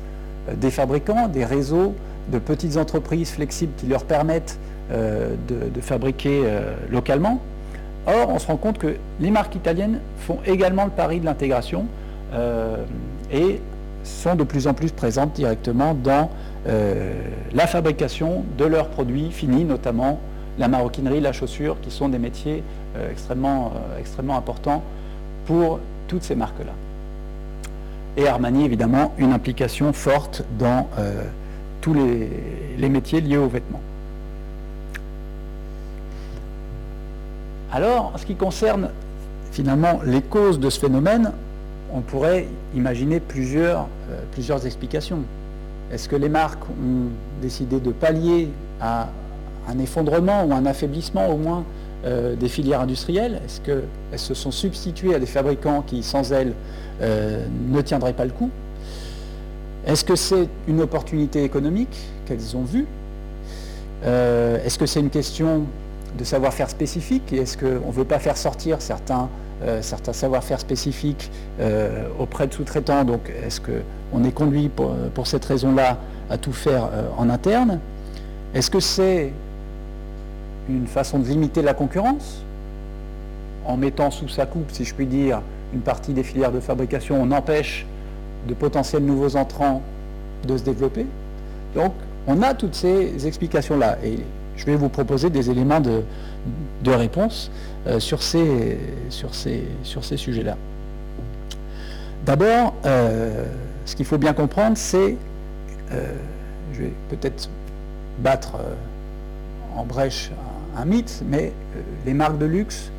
[0.52, 1.94] des fabricants, des réseaux
[2.32, 4.58] de petites entreprises flexibles qui leur permettent
[4.90, 6.42] de, fabriquer
[6.90, 7.42] localement.
[8.08, 11.86] Or, on se rend compte que les marques italiennes font également le pari de l'intégration
[12.34, 12.78] euh,
[13.32, 13.62] et
[14.04, 16.30] sont de plus en plus présentes directement dans
[16.68, 17.14] euh,
[17.54, 20.20] la fabrication de leurs produits finis, notamment
[20.60, 22.64] la maroquinerie, la chaussure, qui sont des métiers
[22.96, 24.84] euh, extrêmement, extrêmement importants
[25.48, 26.74] pour toutes ces marques-là.
[28.18, 30.88] Et Armani, évidemment, une implication forte dans
[31.82, 33.82] tous les métiers liés aux vêtements.
[37.76, 38.90] Alors, en ce qui concerne
[39.52, 41.34] finalement les causes de ce phénomène,
[41.94, 45.20] on pourrait imaginer plusieurs, euh, plusieurs explications.
[45.92, 47.10] Est-ce que les marques ont
[47.42, 48.48] décidé de pallier
[48.80, 49.10] à
[49.68, 51.66] un effondrement ou un affaiblissement au moins
[52.06, 53.42] euh, des filières industrielles?
[53.44, 53.84] Est-ce qu'elles
[54.16, 56.54] se sont substituées à des fabricants qui, sans elles,
[57.02, 58.52] euh, ne tiendraient pas le coup?
[59.86, 62.88] Est-ce que c'est une opportunité économique qu'elles ont vue?
[64.02, 65.64] Est-ce que c'est une question
[66.18, 69.30] de savoir-faire spécifique est-ce qu'on ne veut pas faire sortir certains,
[69.64, 73.04] euh, savoir-faire spécifiques euh, auprès de sous-traitants?
[73.04, 75.98] Donc est-ce qu'on est conduit pour, cette raison-là
[76.30, 77.80] à tout faire euh, en interne?
[78.54, 79.34] Est-ce que c'est
[80.70, 82.44] une façon de limiter la concurrence?
[83.66, 85.42] En mettant sous sa coupe, si je puis dire,
[85.74, 87.86] une partie des filières de fabrication, on empêche
[88.48, 89.82] de potentiels nouveaux entrants
[90.48, 91.06] de se développer?
[91.76, 91.94] Donc
[92.28, 93.98] on a toutes ces explications-là.
[94.58, 96.04] Je vais vous proposer des éléments de,
[96.88, 97.52] réponse
[97.88, 98.78] euh, sur ces,
[100.16, 100.58] sujets-là.
[102.26, 103.46] D'abord, euh,
[103.86, 105.18] ce qu'il faut bien comprendre, c'est,
[105.92, 106.14] euh,
[106.74, 107.50] je vais peut-être
[108.20, 108.54] battre
[109.76, 110.32] en brèche
[110.78, 111.52] un, mythe, mais
[112.06, 112.92] les marques de luxe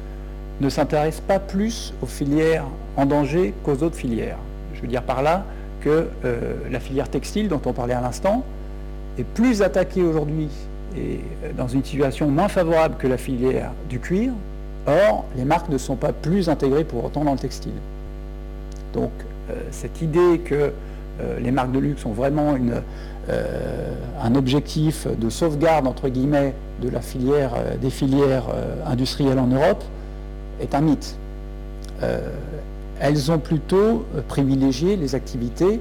[0.61, 2.65] ne s'intéressent pas plus aux filières
[2.97, 4.39] en danger qu'aux autres filières.
[4.75, 5.45] Je veux dire par là
[5.81, 6.09] que
[6.71, 8.45] la filière textile dont on parlait à l'instant
[9.19, 10.49] est plus attaquée aujourd'hui
[10.97, 11.21] et
[11.57, 14.33] dans une situation moins favorable que la filière du cuir.
[14.87, 17.73] Or, les marques ne sont pas plus intégrées pour autant dans le textile.
[18.93, 19.11] Donc,
[19.51, 20.73] euh, cette idée que
[21.41, 22.57] les marques de luxe ont vraiment
[24.23, 28.45] un objectif de sauvegarde, entre guillemets, de la filière, des filières
[28.87, 29.83] industrielles en Europe,
[30.61, 31.17] est un mythe.
[33.01, 35.81] elles ont plutôt privilégié les activités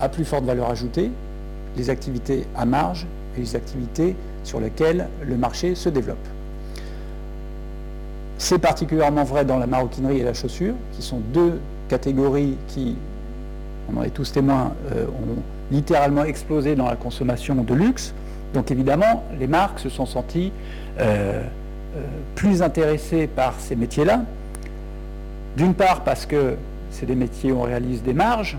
[0.00, 1.10] à plus forte valeur ajoutée,
[1.76, 6.26] les activités à marge et les activités sur lesquelles le marché se développe.
[8.38, 12.96] C'est particulièrement vrai dans la maroquinerie et la chaussure, qui sont deux catégories qui,
[13.88, 18.14] on en est tous témoins, euh, ont littéralement explosé dans la consommation de luxe.
[18.52, 20.52] Donc évidemment, les marques se sont senties
[20.98, 21.42] euh,
[21.96, 22.00] euh,
[22.34, 24.22] plus intéressées par ces métiers-là.
[25.56, 26.56] D'une part parce que
[26.90, 28.58] c'est des métiers où on réalise des marges,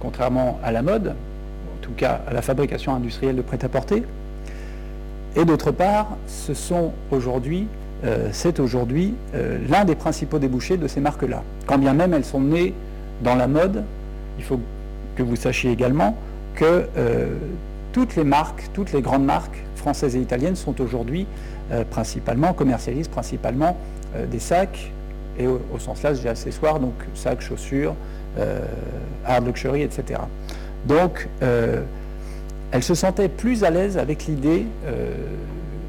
[0.00, 4.04] contrairement à la mode, en tout cas à la fabrication industrielle de prêt-à-porter.
[5.36, 7.66] Et d'autre part, ce sont aujourd'hui,
[8.04, 11.42] euh, c'est aujourd'hui euh, l'un des principaux débouchés de ces marques-là.
[11.66, 12.72] Quand bien même elles sont nées
[13.22, 13.84] dans la mode,
[14.38, 14.60] il faut
[15.16, 16.16] que vous sachiez également
[16.54, 17.34] que euh,
[17.92, 21.26] toutes les marques, toutes les grandes marques françaises et italiennes sont aujourd'hui
[21.90, 23.76] principalement, commercialisent principalement
[24.30, 24.92] des sacs,
[25.38, 27.94] et au, au sens large des accessoires, donc sacs, chaussures,
[29.24, 30.20] hard luxury, etc.
[30.86, 31.28] Donc,
[32.74, 35.12] elle se sentait plus à l'aise avec l'idée euh,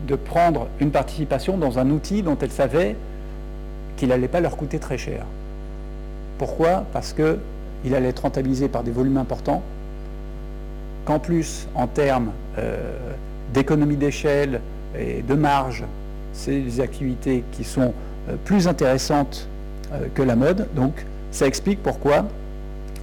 [0.07, 2.95] de prendre une participation dans un outil dont elle savait
[3.97, 5.25] qu'il n'allait pas leur coûter très cher.
[6.37, 6.85] Pourquoi?
[6.93, 9.63] Parce qu'il allait être rentabilisé par des volumes importants,
[11.05, 12.29] qu'en plus, en termes
[13.51, 14.61] d'économie d'échelle
[14.95, 15.85] et de marge,
[16.33, 17.93] c'est des activités qui sont
[18.43, 19.47] plus intéressantes
[20.13, 20.67] que la mode.
[20.75, 20.93] Donc,
[21.31, 22.25] ça explique pourquoi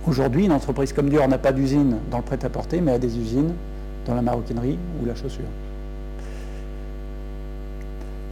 [0.07, 3.55] aujourd'hui une entreprise comme Dior n'a pas d'usine dans le prêt-à-porter, mais a des usines
[4.07, 5.45] dans la maroquinerie ou la chaussure.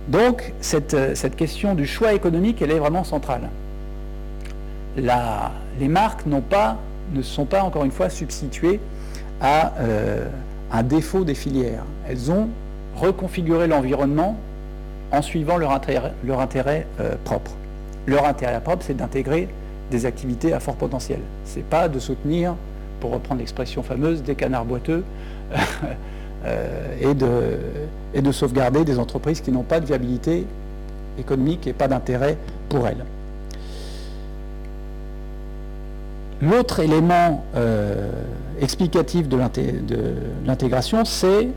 [0.09, 3.49] Donc cette, euh, question du choix économique, elle est vraiment centrale.
[4.97, 8.81] les marques ne sont pas, encore une fois, substituées
[9.41, 10.27] à euh,
[10.73, 11.85] un défaut des filières.
[12.09, 12.49] Elles ont
[12.97, 14.37] reconfiguré l'environnement
[15.13, 17.53] en suivant leur intérêt, euh, propre.
[18.07, 19.49] Leur intérêt propre, c'est d'intégrer
[19.91, 21.21] des activités à fort potentiel.
[21.45, 22.55] Ce n'est pas de soutenir,
[23.01, 25.03] pour reprendre l'expression fameuse, des canards boiteux
[26.45, 27.15] euh, et,
[28.23, 30.47] de, sauvegarder des entreprises qui n'ont pas de viabilité
[31.19, 32.37] économique et pas d'intérêt
[32.69, 33.05] pour elles.
[36.41, 38.11] L'autre élément euh,
[38.61, 39.39] explicatif de
[40.47, 41.49] l'intégration, c'est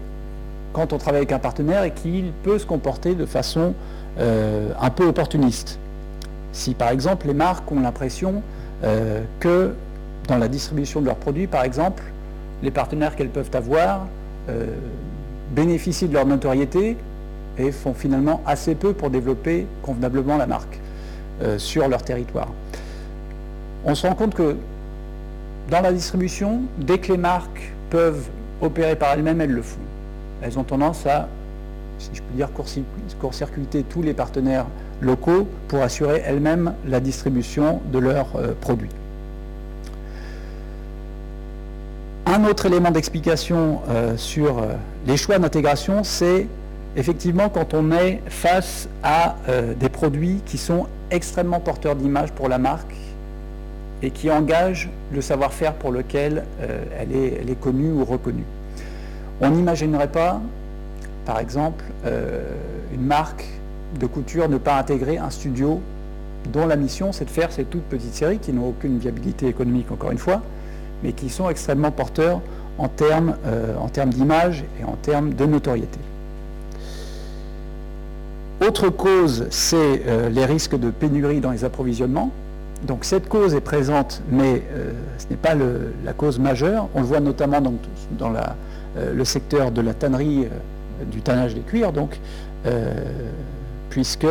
[0.73, 3.75] quand on travaille avec un partenaire et qu'il peut se comporter de façon
[4.19, 5.79] euh, un peu opportuniste.
[6.51, 8.41] Si par exemple les marques ont l'impression
[9.39, 9.73] que
[10.27, 12.03] dans la distribution de leurs produits, par exemple,
[12.61, 14.07] les partenaires qu'elles peuvent avoir
[14.49, 14.67] euh,
[15.51, 16.97] bénéficient de leur notoriété
[17.57, 20.79] et font finalement assez peu pour développer convenablement la marque
[21.41, 22.47] euh, sur leur territoire.
[23.85, 24.55] On se rend compte que
[25.69, 28.27] dans la distribution, dès que les marques peuvent
[28.61, 29.79] opérer par elles-mêmes, elles le font.
[30.41, 31.27] Elles ont tendance à,
[31.99, 32.49] si je peux dire,
[33.19, 34.65] court-circuiter tous les partenaires
[35.01, 38.89] locaux pour assurer elles-mêmes la distribution de leurs euh, produits.
[42.25, 44.75] Un autre élément d'explication euh, sur euh,
[45.07, 46.47] les choix d'intégration, c'est
[46.95, 49.35] effectivement quand on est face à
[49.79, 52.93] des produits qui sont extrêmement porteurs d'image pour la marque
[54.03, 58.43] et qui engagent le savoir-faire pour lequel elle, est, connue ou reconnue.
[59.41, 60.39] On n'imaginerait pas,
[61.25, 61.83] par exemple,
[62.93, 63.45] une marque
[63.99, 65.81] de couture ne pas intégrer un studio
[66.51, 69.91] dont la mission c'est de faire ces toutes petites séries qui n'ont aucune viabilité économique
[69.91, 70.43] encore une fois,
[71.03, 72.41] mais qui sont extrêmement porteurs
[72.77, 73.75] en termes, euh,
[74.07, 75.99] d'image et en termes de notoriété.
[78.65, 82.31] Autre cause, c'est euh, les risques de pénurie dans les approvisionnements.
[82.87, 86.87] Donc cette cause est présente, mais euh, ce n'est pas la cause majeure.
[86.95, 88.31] On le voit notamment dans,
[88.95, 90.47] le secteur de la tannerie,
[91.11, 91.93] du tannage des cuirs.
[91.93, 92.19] Donc
[93.89, 94.27] puisque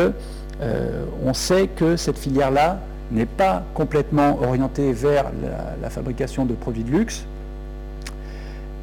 [1.24, 2.78] on sait que cette filière-là
[3.10, 5.26] n'est pas complètement orientée vers
[5.82, 7.24] la, fabrication de produits de luxe.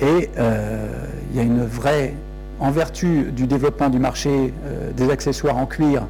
[0.01, 0.88] Et euh,
[1.32, 2.13] il y a une vraie,
[2.60, 6.08] en vertu du développement du marché euh, des accessoires en cuir,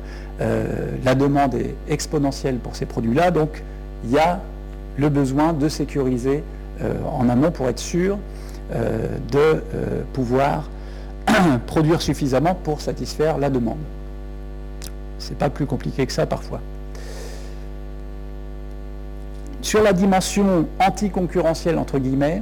[1.03, 3.29] la demande est exponentielle pour ces produits-là.
[3.29, 3.61] Donc
[4.05, 4.39] il y a
[4.97, 6.43] le besoin de sécuriser
[7.11, 8.17] en amont pour être sûr
[8.73, 9.61] de
[10.13, 10.69] pouvoir
[11.67, 13.79] produire suffisamment pour satisfaire la demande.
[15.19, 16.61] C'est pas plus compliqué que ça parfois.
[19.61, 22.41] Sur la dimension anticoncurrentielle, entre guillemets,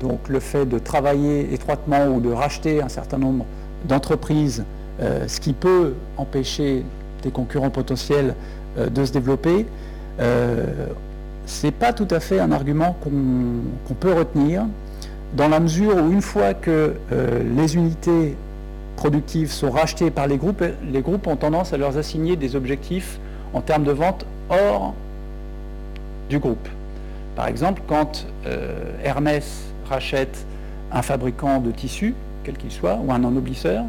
[0.00, 3.44] donc le fait de travailler étroitement ou de racheter un certain nombre
[3.84, 4.64] d'entreprises,
[5.00, 6.84] euh, ce qui peut empêcher
[7.22, 8.34] des concurrents potentiels
[8.78, 9.66] euh, de se développer,
[10.20, 10.86] euh,
[11.46, 14.66] ce n'est pas tout à fait un argument qu'on peut retenir,
[15.36, 18.36] dans la mesure où une fois que les unités
[18.96, 23.18] productives sont rachetées par les groupes, les groupes ont tendance à leur assigner des objectifs
[23.52, 24.94] en termes de vente hors
[26.28, 26.68] du groupe.
[27.34, 30.46] Par exemple, quand euh, Hermès rachète
[30.90, 32.14] un fabricant de tissus,
[32.44, 33.84] quel qu'il soit, ou un ennoblisseur,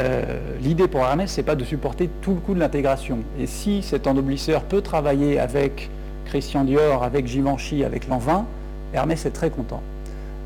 [0.00, 0.22] euh,
[0.60, 3.18] l'idée pour Hermès, c'est pas de supporter tout le coût de l'intégration.
[3.38, 5.88] Et si cet ennoblisseur peut travailler avec
[6.26, 8.44] Christian Dior, avec Givenchy, avec Lanvin,
[8.92, 9.80] Hermès est très content.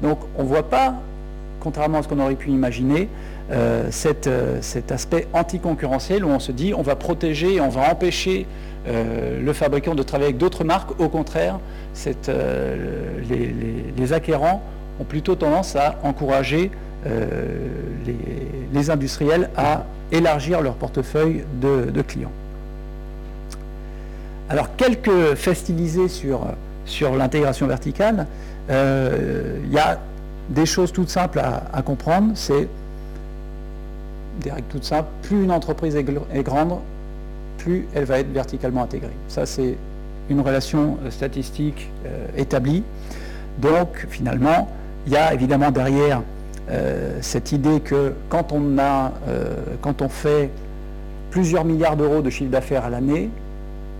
[0.02, 0.94] Donc on ne voit pas,
[1.58, 3.08] contrairement à ce qu'on aurait pu imaginer,
[3.50, 8.46] euh, cet aspect anticoncurrentiel où on se dit on va protéger, on va empêcher
[8.86, 10.98] le fabricant de travailler avec d'autres marques.
[11.00, 11.58] Au contraire,
[13.28, 14.62] les, acquérants
[15.00, 16.70] ont plutôt tendance à encourager
[18.72, 22.32] les, industriels à élargir leur portefeuille de clients.
[24.50, 25.70] Alors, quelques faits
[26.08, 26.40] sur,
[26.84, 28.26] sur l'intégration verticale.
[28.68, 30.00] Euh, il y a
[30.48, 32.32] des choses toutes simples à, comprendre.
[32.34, 32.68] C'est
[34.40, 35.08] des règles toutes simples.
[35.22, 36.80] Plus une entreprise est, grande,
[37.62, 39.16] plus elle va être verticalement intégrée.
[39.28, 39.76] Ça, c'est
[40.28, 42.82] une relation euh, statistique euh, établie.
[43.58, 44.68] Donc, finalement,
[45.06, 46.22] il y a évidemment derrière
[47.20, 48.76] cette idée que quand on,
[49.80, 50.50] quand on fait
[51.30, 53.28] plusieurs milliards d'euros de chiffre d'affaires à l'année,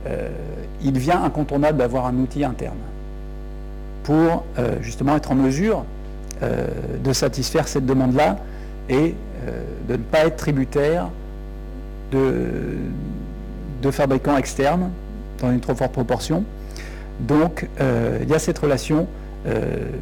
[0.07, 0.29] euh,
[0.83, 2.79] il devient incontournable d'avoir un outil interne
[4.03, 5.85] pour euh, justement être en mesure
[6.43, 6.67] euh,
[7.05, 8.39] de satisfaire cette demande-là
[8.89, 9.15] et
[9.89, 11.09] de ne pas être tributaire
[12.13, 12.49] de,
[13.91, 14.91] fabricants externes
[15.41, 16.45] dans une trop forte proportion.
[17.21, 19.07] Donc il y a cette relation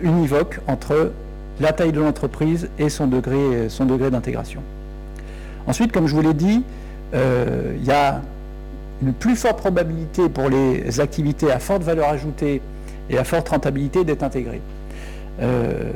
[0.03, 1.12] univoque entre
[1.61, 4.62] la taille de l'entreprise et son degré, d'intégration.
[5.66, 6.62] Ensuite, comme je vous l'ai dit,
[7.12, 8.20] il y a
[9.03, 12.61] une plus forte probabilité pour les activités à forte valeur ajoutée
[13.11, 14.61] et à forte rentabilité d'être intégrées.
[15.41, 15.93] Euh,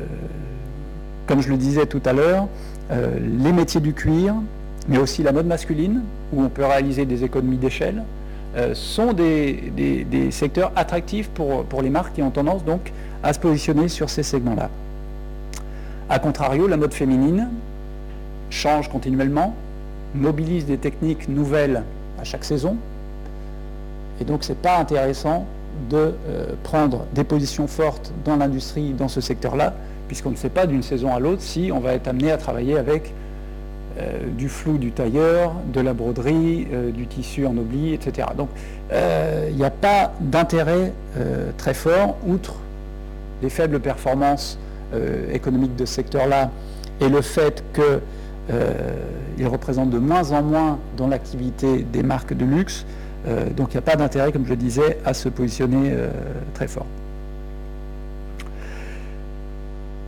[1.26, 2.48] comme je le disais tout à l'heure,
[2.90, 4.34] euh, les métiers du cuir,
[4.88, 6.02] mais aussi la mode masculine,
[6.32, 8.02] où on peut réaliser des économies d'échelle,
[8.56, 9.72] euh, sont des,
[10.30, 14.22] secteurs attractifs pour, pour les marques qui ont tendance donc à se positionner sur ces
[14.22, 14.68] segments-là.
[16.10, 17.48] A contrario, la mode féminine
[18.50, 19.54] change continuellement,
[20.14, 21.84] mobilise des techniques nouvelles
[22.20, 22.76] à chaque saison,
[24.22, 25.46] et donc, ce n'est pas intéressant
[25.90, 25.96] de
[26.28, 29.74] euh, prendre des positions fortes dans l'industrie, dans ce secteur-là,
[30.06, 32.78] puisqu'on ne sait pas d'une saison à l'autre si on va être amené à travailler
[32.78, 33.12] avec
[33.98, 38.28] euh, du flou du tailleur, de la broderie, euh, du tissu en oubli, etc.
[38.36, 38.48] Donc,
[38.90, 40.92] il n'y a pas d'intérêt
[41.56, 42.56] très fort, outre
[43.40, 44.58] les faibles performances
[45.32, 46.50] économiques de ce secteur-là
[47.00, 52.84] et le fait qu'il représente de moins en moins dans l'activité des marques de luxe,
[53.26, 56.10] euh, donc il n'y a pas d'intérêt, comme je le disais, à se positionner euh,
[56.54, 56.86] très fort.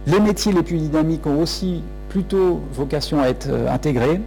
[0.06, 1.82] Les métiers les plus dynamiques ont aussi
[2.14, 4.20] plutôt vocation à être euh, intégrés.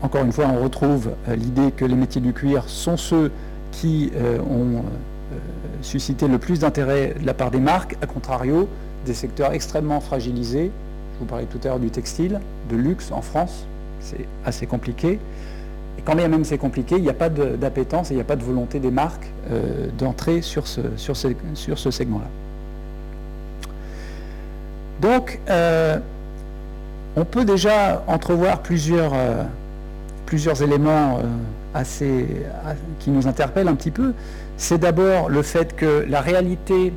[0.00, 3.30] Encore une fois, on retrouve l'idée que les métiers du cuir sont ceux
[3.70, 4.12] qui
[4.48, 4.84] ont
[5.82, 8.68] suscité le plus d'intérêt de la part des marques, à contrario
[9.04, 10.70] des secteurs extrêmement fragilisés.
[11.14, 13.66] Je vous parlais tout à l'heure du textile, de luxe en France,
[14.00, 15.18] c'est assez compliqué.
[15.98, 18.24] Et quand bien même c'est compliqué, il n'y a pas d'appétence et il n'y a
[18.24, 22.28] pas de volonté des marques euh, d'entrer sur ce, segment-là.
[25.00, 25.98] Donc, euh,
[27.18, 29.44] on peut déjà entrevoir plusieurs, euh,
[30.62, 31.20] éléments
[31.74, 32.26] assez,
[33.00, 34.12] qui nous interpellent un petit peu.
[34.56, 36.92] C'est d'abord le fait que la réalité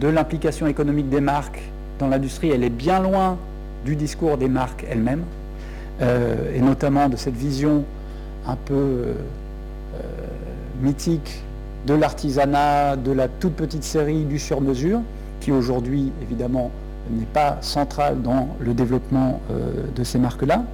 [0.00, 1.60] de l'implication économique des marques
[1.98, 3.36] dans l'industrie, elle est bien loin
[3.84, 5.24] du discours des marques elles-mêmes,
[6.00, 7.84] et notamment de cette vision
[8.48, 9.14] un peu euh,
[9.94, 10.00] euh,
[10.82, 11.42] mythique
[11.86, 15.00] de l'artisanat, de la toute petite série du sur-mesure,
[15.40, 16.70] qui aujourd'hui évidemment
[17.10, 20.64] n'est pas central dans le développement euh, de ces marques-là.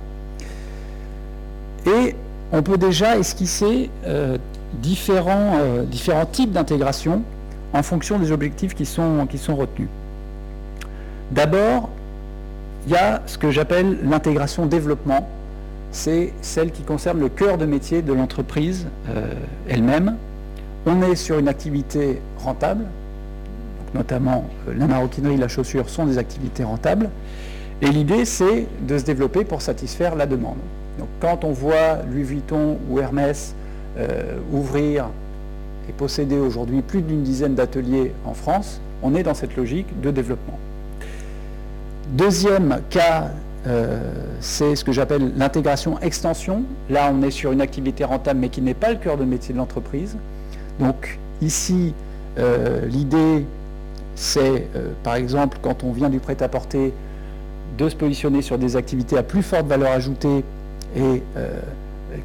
[1.87, 2.15] Et
[2.53, 3.91] on peut déjà esquisser
[4.81, 5.59] différents,
[5.91, 7.23] différents types d'intégration
[7.75, 9.89] en fonction des objectifs qui sont, qui sont retenus.
[11.31, 11.91] D'abord,
[12.87, 15.29] il y a ce que j'appelle l'intégration développement,
[15.91, 19.33] c'est celle qui concerne le cœur de métier de l'entreprise euh,
[19.69, 20.17] elle-même.
[20.87, 22.85] On est sur une activité rentable,
[23.95, 27.09] notamment euh, la maroquinerie, la chaussure sont des activités rentables,
[27.81, 30.59] et l'idée c'est de se développer pour satisfaire la demande.
[30.99, 33.55] Donc quand on voit Louis Vuitton ou Hermès
[33.97, 35.07] euh, ouvrir
[35.89, 40.11] et posséder aujourd'hui plus d'une dizaine d'ateliers en France, on est dans cette logique de
[40.11, 40.59] développement.
[42.11, 43.31] Deuxième cas
[43.67, 43.99] euh,
[44.41, 46.65] c'est ce que j'appelle l'intégration extension.
[46.91, 49.55] Là, on est sur une activité rentable, mais qui n'est pas le cœur de métier
[49.55, 50.19] de l'entreprise.
[50.79, 51.95] Donc ici,
[52.37, 53.47] L'idée,
[54.15, 54.69] c'est,
[55.03, 56.93] par exemple, quand on vient du prêt-à-porter,
[57.77, 60.45] de se positionner sur des activités à plus forte valeur ajoutée
[60.97, 61.23] et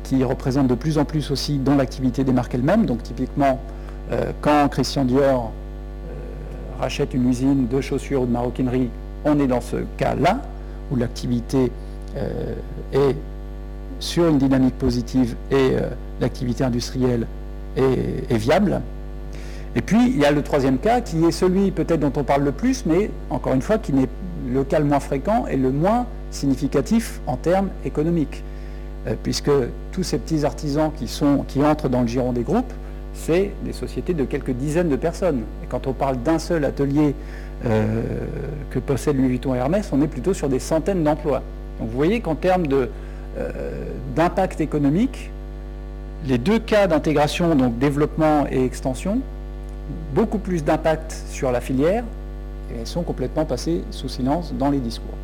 [0.03, 2.85] qui représentent de plus en plus aussi dans l'activité des marques elles-mêmes.
[2.85, 3.59] Donc typiquement,
[4.41, 5.51] quand Christian Dior
[6.79, 8.89] rachète une usine de chaussures ou de maroquinerie,
[9.25, 10.41] on est dans ce cas-là,
[10.91, 11.71] où l'activité
[12.17, 12.55] euh,
[12.93, 13.15] est
[13.99, 15.89] sur une dynamique positive et euh,
[16.21, 17.27] l'activité industrielle
[17.75, 18.81] est, viable.
[19.75, 22.43] Et puis, il y a le troisième cas, qui est celui peut-être dont on parle
[22.43, 24.09] le plus, mais encore une fois, qui n'est
[24.51, 28.43] le cas le moins fréquent et le moins significatif en termes économiques.
[29.07, 29.51] Euh, puisque
[29.91, 32.73] tous ces petits artisans qui, sont, qui entrent dans le giron des groupes
[33.19, 35.43] c'est des sociétés de quelques dizaines de personnes.
[35.63, 37.13] Et quand on parle d'un seul atelier
[37.65, 38.03] euh,
[38.71, 41.41] que possède Louis Vuitton et Hermès, on est plutôt sur des centaines d'emplois.
[41.79, 42.87] Donc vous voyez qu'en termes euh,
[44.15, 45.31] d'impact économique,
[46.25, 49.19] les deux cas d'intégration, donc développement et extension,
[50.13, 52.03] beaucoup plus d'impact sur la filière,
[52.71, 55.15] et elles sont complètement passées sous silence dans les discours.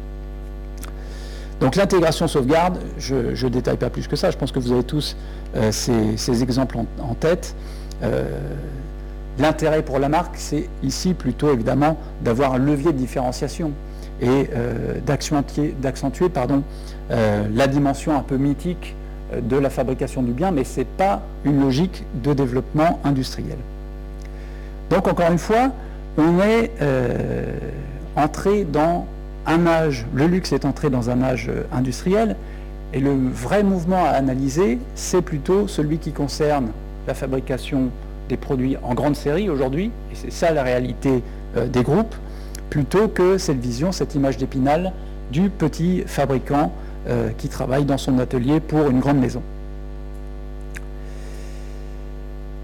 [1.60, 4.84] Donc l'intégration sauvegarde, je ne détaille pas plus que ça, je pense que vous avez
[4.84, 5.16] tous
[5.56, 7.56] euh, ces, exemples en tête.
[8.04, 8.26] Euh,
[9.40, 13.72] l'intérêt pour la marque, c'est ici plutôt évidemment d'avoir un levier de différenciation
[14.22, 15.76] et euh, d'accentuer
[17.10, 18.96] la dimension un peu mythique
[19.42, 23.58] de la fabrication du bien, mais ce n'est pas une logique de développement industriel.
[24.90, 25.72] Donc encore une fois,
[26.18, 26.72] on est
[28.16, 29.06] entré dans
[29.46, 32.36] un âge, le luxe est entré dans un âge industriel,
[32.94, 36.70] et le vrai mouvement à analyser, c'est plutôt celui qui concerne
[37.08, 37.90] la fabrication
[38.30, 41.22] des produits en grande série aujourd'hui, et c'est ça la réalité
[41.58, 42.16] euh, des groupes,
[42.70, 44.94] plutôt que cette vision, cette image d'épinal
[45.32, 46.72] du petit fabricant
[47.08, 49.42] euh, qui travaille dans son atelier pour une grande maison.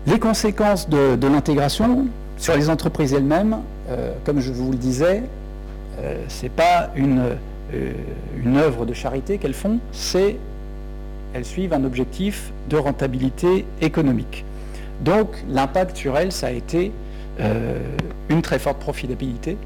[0.08, 3.58] Les conséquences de, l'intégration sur les entreprises elles-mêmes,
[3.90, 5.24] euh, comme je vous le disais,
[6.30, 7.38] ce n'est pas une,
[8.44, 10.38] une œuvre de charité qu'elles font, c'est
[11.34, 14.46] elles suivent un objectif de rentabilité économique.
[15.02, 16.92] Donc l'impact sur elles, ça a été
[17.40, 17.80] euh,
[18.30, 19.58] une très forte profitabilité,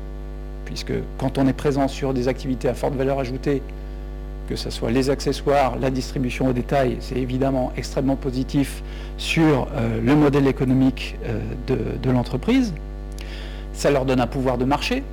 [0.65, 3.61] puisque quand on est présent sur des activités à forte valeur ajoutée,
[4.47, 8.83] que ce soit les accessoires, la distribution au détail, c'est évidemment extrêmement positif
[9.17, 11.39] sur euh, le modèle économique euh,
[12.01, 12.73] de, l'entreprise.
[13.73, 15.03] Ça leur donne un pouvoir de marché.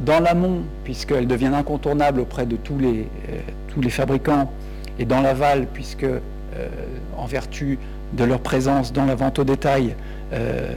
[0.00, 3.06] Dans l'amont, puisqu'elles deviennent incontournables auprès de tous les,
[3.68, 4.50] tous les fabricants,
[4.98, 6.06] et dans l'aval, puisque
[7.16, 7.78] en vertu
[8.12, 9.94] de leur présence dans la vente au détail,
[10.32, 10.72] euh,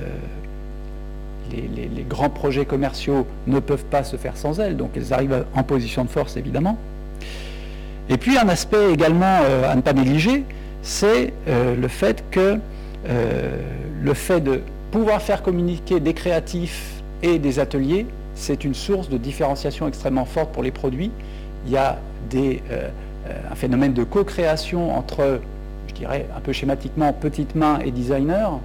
[1.51, 5.63] les, grands projets commerciaux ne peuvent pas se faire sans elles, donc elles arrivent en
[5.63, 6.77] position de force évidemment.
[8.09, 10.45] Et puis un aspect également euh, à ne pas négliger,
[10.81, 12.59] c'est euh, le fait que
[14.03, 18.05] le fait de pouvoir faire communiquer des créatifs et des ateliers,
[18.35, 21.11] c'est une source de différenciation extrêmement forte pour les produits.
[21.65, 21.99] Il y a
[22.35, 25.39] un phénomène de co-création entre
[25.97, 28.59] dirais un peu schématiquement, petite main et designer,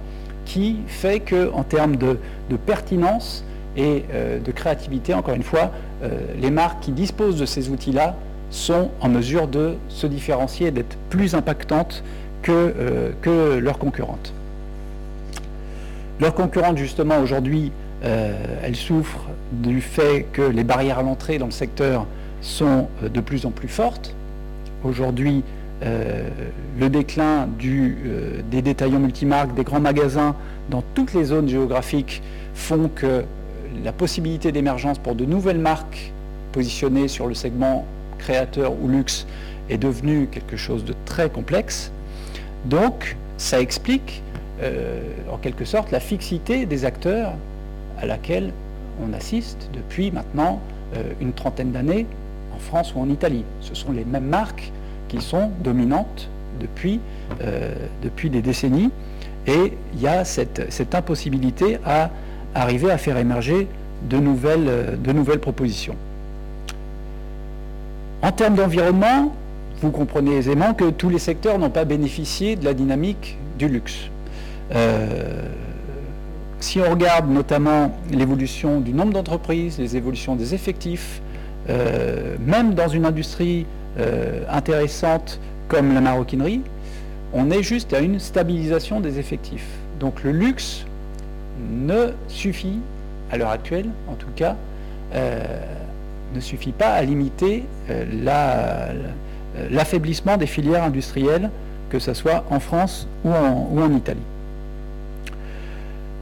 [0.45, 2.17] qui fait qu'en termes de,
[2.65, 3.43] pertinence
[3.75, 5.71] et euh, de créativité, encore une fois,
[6.03, 8.15] euh, les marques qui disposent de ces outils-là
[8.53, 12.03] sont en mesure de se différencier d'être plus impactantes
[12.41, 12.73] que,
[13.27, 14.33] euh, leurs concurrentes.
[16.19, 21.53] Leurs concurrentes, justement, aujourd'hui, elles souffrent du fait que les barrières à l'entrée dans le
[21.53, 22.05] secteur
[22.41, 24.13] sont de plus en plus fortes.
[24.83, 25.41] Aujourd'hui,
[25.83, 26.29] euh,
[26.79, 30.35] le déclin euh, des détaillants multimarques, des grands magasins
[30.69, 32.21] dans toutes les zones géographiques
[32.53, 33.23] font que
[33.83, 36.13] la possibilité d'émergence pour de nouvelles marques
[36.53, 37.85] positionnées sur le segment
[38.23, 39.27] créateur ou luxe
[39.69, 41.91] est devenue quelque chose de très complexe.
[42.65, 44.21] Donc, ça explique
[44.61, 45.01] euh,
[45.31, 47.33] en quelque sorte la fixité des acteurs
[47.99, 48.51] à laquelle
[49.05, 50.59] on assiste depuis maintenant
[51.19, 52.05] une trentaine d'années
[52.55, 53.43] en France ou en Italie.
[53.61, 54.71] Ce sont les mêmes marques
[55.07, 56.99] qui sont dominantes depuis,
[57.41, 57.71] euh,
[58.29, 58.91] des décennies.
[59.47, 62.09] Et il y a cette, impossibilité à
[62.55, 63.67] arriver à faire émerger
[64.09, 65.95] de nouvelles propositions.
[68.23, 69.33] En termes d'environnement,
[69.81, 74.09] vous comprenez aisément que tous les secteurs n'ont pas bénéficié de la dynamique du luxe.
[74.73, 75.41] Euh,
[76.61, 81.21] si on regarde notamment l'évolution du nombre d'entreprises, les évolutions des effectifs,
[81.69, 83.65] euh, même dans une industrie
[83.99, 86.61] euh, intéressante comme la maroquinerie,
[87.33, 89.67] on est juste à une stabilisation des effectifs.
[89.99, 90.85] Donc le luxe
[91.69, 92.79] ne suffit,
[93.33, 94.55] à l'heure actuelle en tout cas,
[96.33, 98.05] ne suffit pas à limiter euh,
[99.69, 101.49] l'affaiblissement des filières industrielles,
[101.89, 104.19] que ce soit en France ou en, Italie.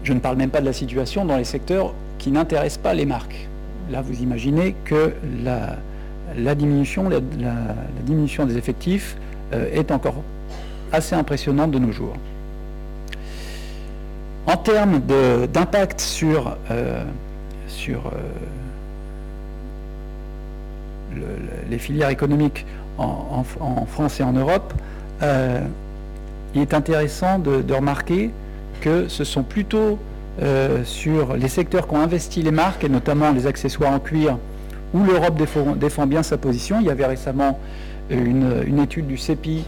[0.04, 3.06] Je ne parle même pas de la situation dans les secteurs qui n'intéressent pas les
[3.06, 3.48] marques.
[3.90, 9.16] Là, vous imaginez que la, diminution, des effectifs
[9.54, 10.24] euh, est encore
[10.92, 12.16] assez impressionnante de nos jours.
[14.48, 15.00] En termes
[15.54, 17.04] d'impact sur, euh,
[17.88, 17.96] euh,
[21.70, 22.66] les filières économiques
[22.98, 23.44] en,
[23.88, 24.74] France et en Europe,
[25.22, 28.32] il est intéressant de remarquer
[28.82, 30.00] que ce sont plutôt
[30.42, 34.38] euh, sur les secteurs qui ont investi les marques, et notamment les accessoires en cuir,
[34.94, 35.40] où l'Europe
[35.78, 36.80] défend, bien sa position.
[36.80, 37.60] Il y avait récemment
[38.10, 39.64] une, étude du CEPI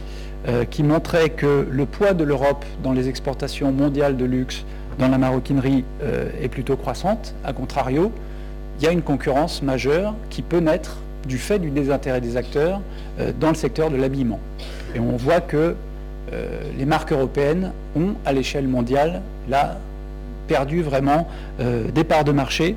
[0.48, 4.66] euh, qui montrait que le poids de l'Europe dans les exportations mondiales de luxe
[5.00, 7.36] dans la maroquinerie euh, est plutôt croissante.
[7.44, 8.12] A contrario,
[8.80, 10.98] il y a une concurrence majeure qui peut naître
[11.28, 12.82] du fait du désintérêt des acteurs
[13.40, 14.40] dans le secteur de l'habillement.
[14.96, 15.76] Et on voit que
[16.78, 19.78] les marques européennes ont, à l'échelle mondiale, là,
[20.48, 21.28] perdu vraiment
[21.60, 22.76] euh, des parts de marché.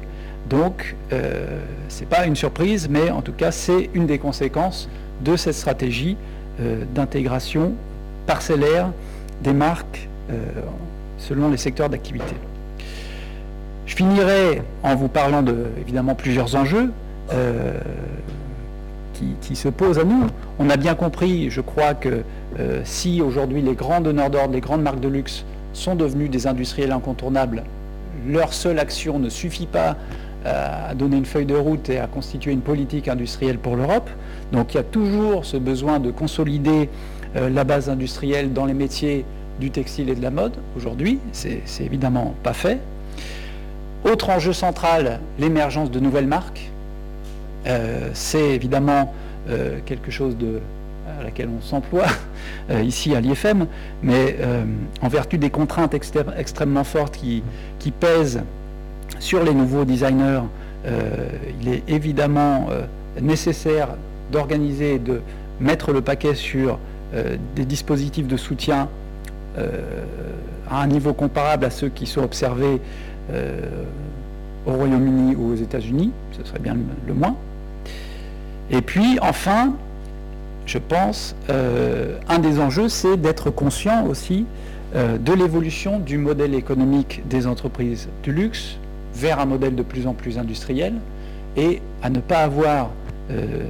[0.48, 4.88] Donc, euh, ce n'est pas une surprise, mais en tout cas, c'est une des conséquences
[5.22, 6.16] de cette stratégie
[6.60, 7.72] euh, d'intégration
[8.26, 8.90] parcellaire
[9.42, 10.08] des marques
[11.18, 12.34] selon les secteurs d'activité.
[13.86, 16.90] Je finirai en vous parlant de, évidemment, plusieurs enjeux
[19.14, 20.26] qui, qui, se posent à nous.
[20.58, 22.22] On a bien compris, je crois, que
[22.84, 26.92] si aujourd'hui les grands donneurs d'ordre, les grandes marques de luxe sont devenus des industriels
[26.92, 27.64] incontournables.
[28.26, 29.96] Leur seule action ne suffit pas
[30.46, 34.08] euh, à donner une feuille de route et à constituer une politique industrielle pour l'Europe.
[34.52, 36.88] Donc il y a toujours ce besoin de consolider
[37.36, 39.24] euh, la base industrielle dans les métiers
[39.60, 40.52] du textile et de la mode.
[40.76, 42.78] Aujourd'hui, c'est évidemment pas fait.
[44.04, 46.70] Autre enjeu central, l'émergence de nouvelles marques.
[47.66, 49.14] Euh, c'est évidemment
[49.86, 50.34] quelque chose
[51.18, 52.06] à laquelle on s'emploie
[52.70, 53.66] euh, ici à l'IFM,
[54.02, 54.64] mais euh,
[55.02, 57.42] en vertu des contraintes extrêmement fortes qui,
[58.00, 58.42] pèsent
[59.20, 60.42] sur les nouveaux designers,
[60.86, 61.28] euh,
[61.60, 62.68] il est évidemment
[63.20, 63.90] nécessaire
[64.32, 65.20] d'organiser et de
[65.60, 66.78] mettre le paquet sur
[67.54, 68.88] des dispositifs de soutien
[69.56, 72.80] à un niveau comparable à ceux qui sont observés
[74.66, 77.36] au Royaume-Uni ou aux États-Unis, ce serait bien le moins.
[78.70, 79.74] Et puis enfin,
[80.66, 84.46] je pense, euh, un des enjeux, c'est d'être conscient aussi
[84.94, 88.76] euh, de l'évolution du modèle économique des entreprises du luxe
[89.14, 90.94] vers un modèle de plus en plus industriel
[91.56, 92.90] et à ne pas avoir
[93.30, 93.64] euh,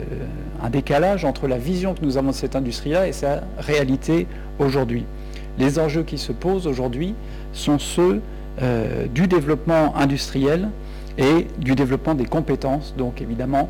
[0.63, 4.27] un décalage entre la vision que nous avons de cette industrie-là et sa réalité
[4.59, 5.05] aujourd'hui.
[5.59, 7.15] Les enjeux qui se posent aujourd'hui
[7.53, 8.21] sont ceux
[9.15, 10.71] du développement industriel
[11.19, 12.95] et du développement des compétences.
[12.97, 13.69] Donc évidemment,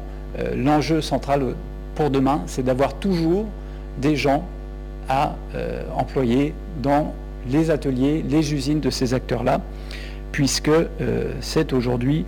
[0.55, 1.55] l'enjeu central
[1.97, 3.47] pour demain, c'est d'avoir toujours
[3.99, 4.45] des gens
[5.09, 7.15] à euh, employer dans
[7.49, 9.61] les ateliers, les usines de ces acteurs-là,
[10.33, 12.25] puisque euh, c'est aujourd'hui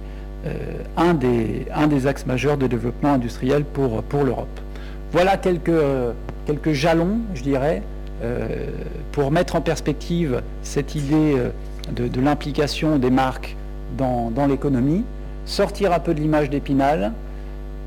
[0.46, 0.54] euh,
[0.96, 4.60] un, des, axes majeurs de développement industriel pour, l'Europe.
[5.12, 5.70] Voilà quelques,
[6.46, 7.82] quelques jalons, je dirais,
[9.12, 11.36] pour mettre en perspective cette idée
[11.94, 13.56] de, l'implication des marques
[13.96, 15.04] dans, dans l'économie,
[15.46, 17.12] sortir un peu de l'image d'Épinal,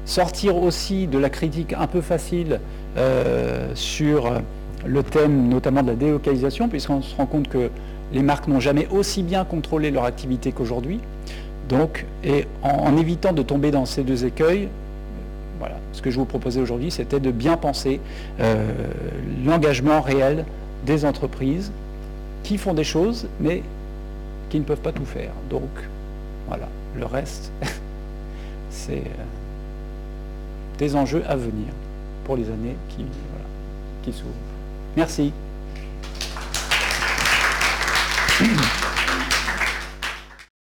[0.06, 2.60] sortir aussi de la critique un peu facile
[2.98, 4.32] euh, sur
[4.86, 7.70] le thème notamment de la délocalisation, puisqu'on se rend compte que
[8.14, 11.00] les marques n'ont jamais aussi bien contrôlé leur activité qu'aujourd'hui.
[11.70, 14.68] Donc, et en, évitant de tomber dans ces deux écueils,
[15.60, 18.02] voilà, ce que je vous proposais aujourd'hui, c'était de bien penser
[18.40, 18.66] euh,
[19.46, 20.46] l'engagement réel
[20.86, 21.72] des entreprises
[22.44, 23.62] qui font des choses, mais
[24.50, 25.32] qui ne peuvent pas tout faire.
[25.50, 25.70] Donc,
[26.48, 27.52] voilà, le reste,
[28.70, 28.94] c'est...
[28.94, 29.41] Euh,
[30.78, 31.68] des enjeux à venir
[32.24, 32.76] pour les années
[34.04, 34.30] qui, s'ouvrent.
[34.98, 35.32] Merci.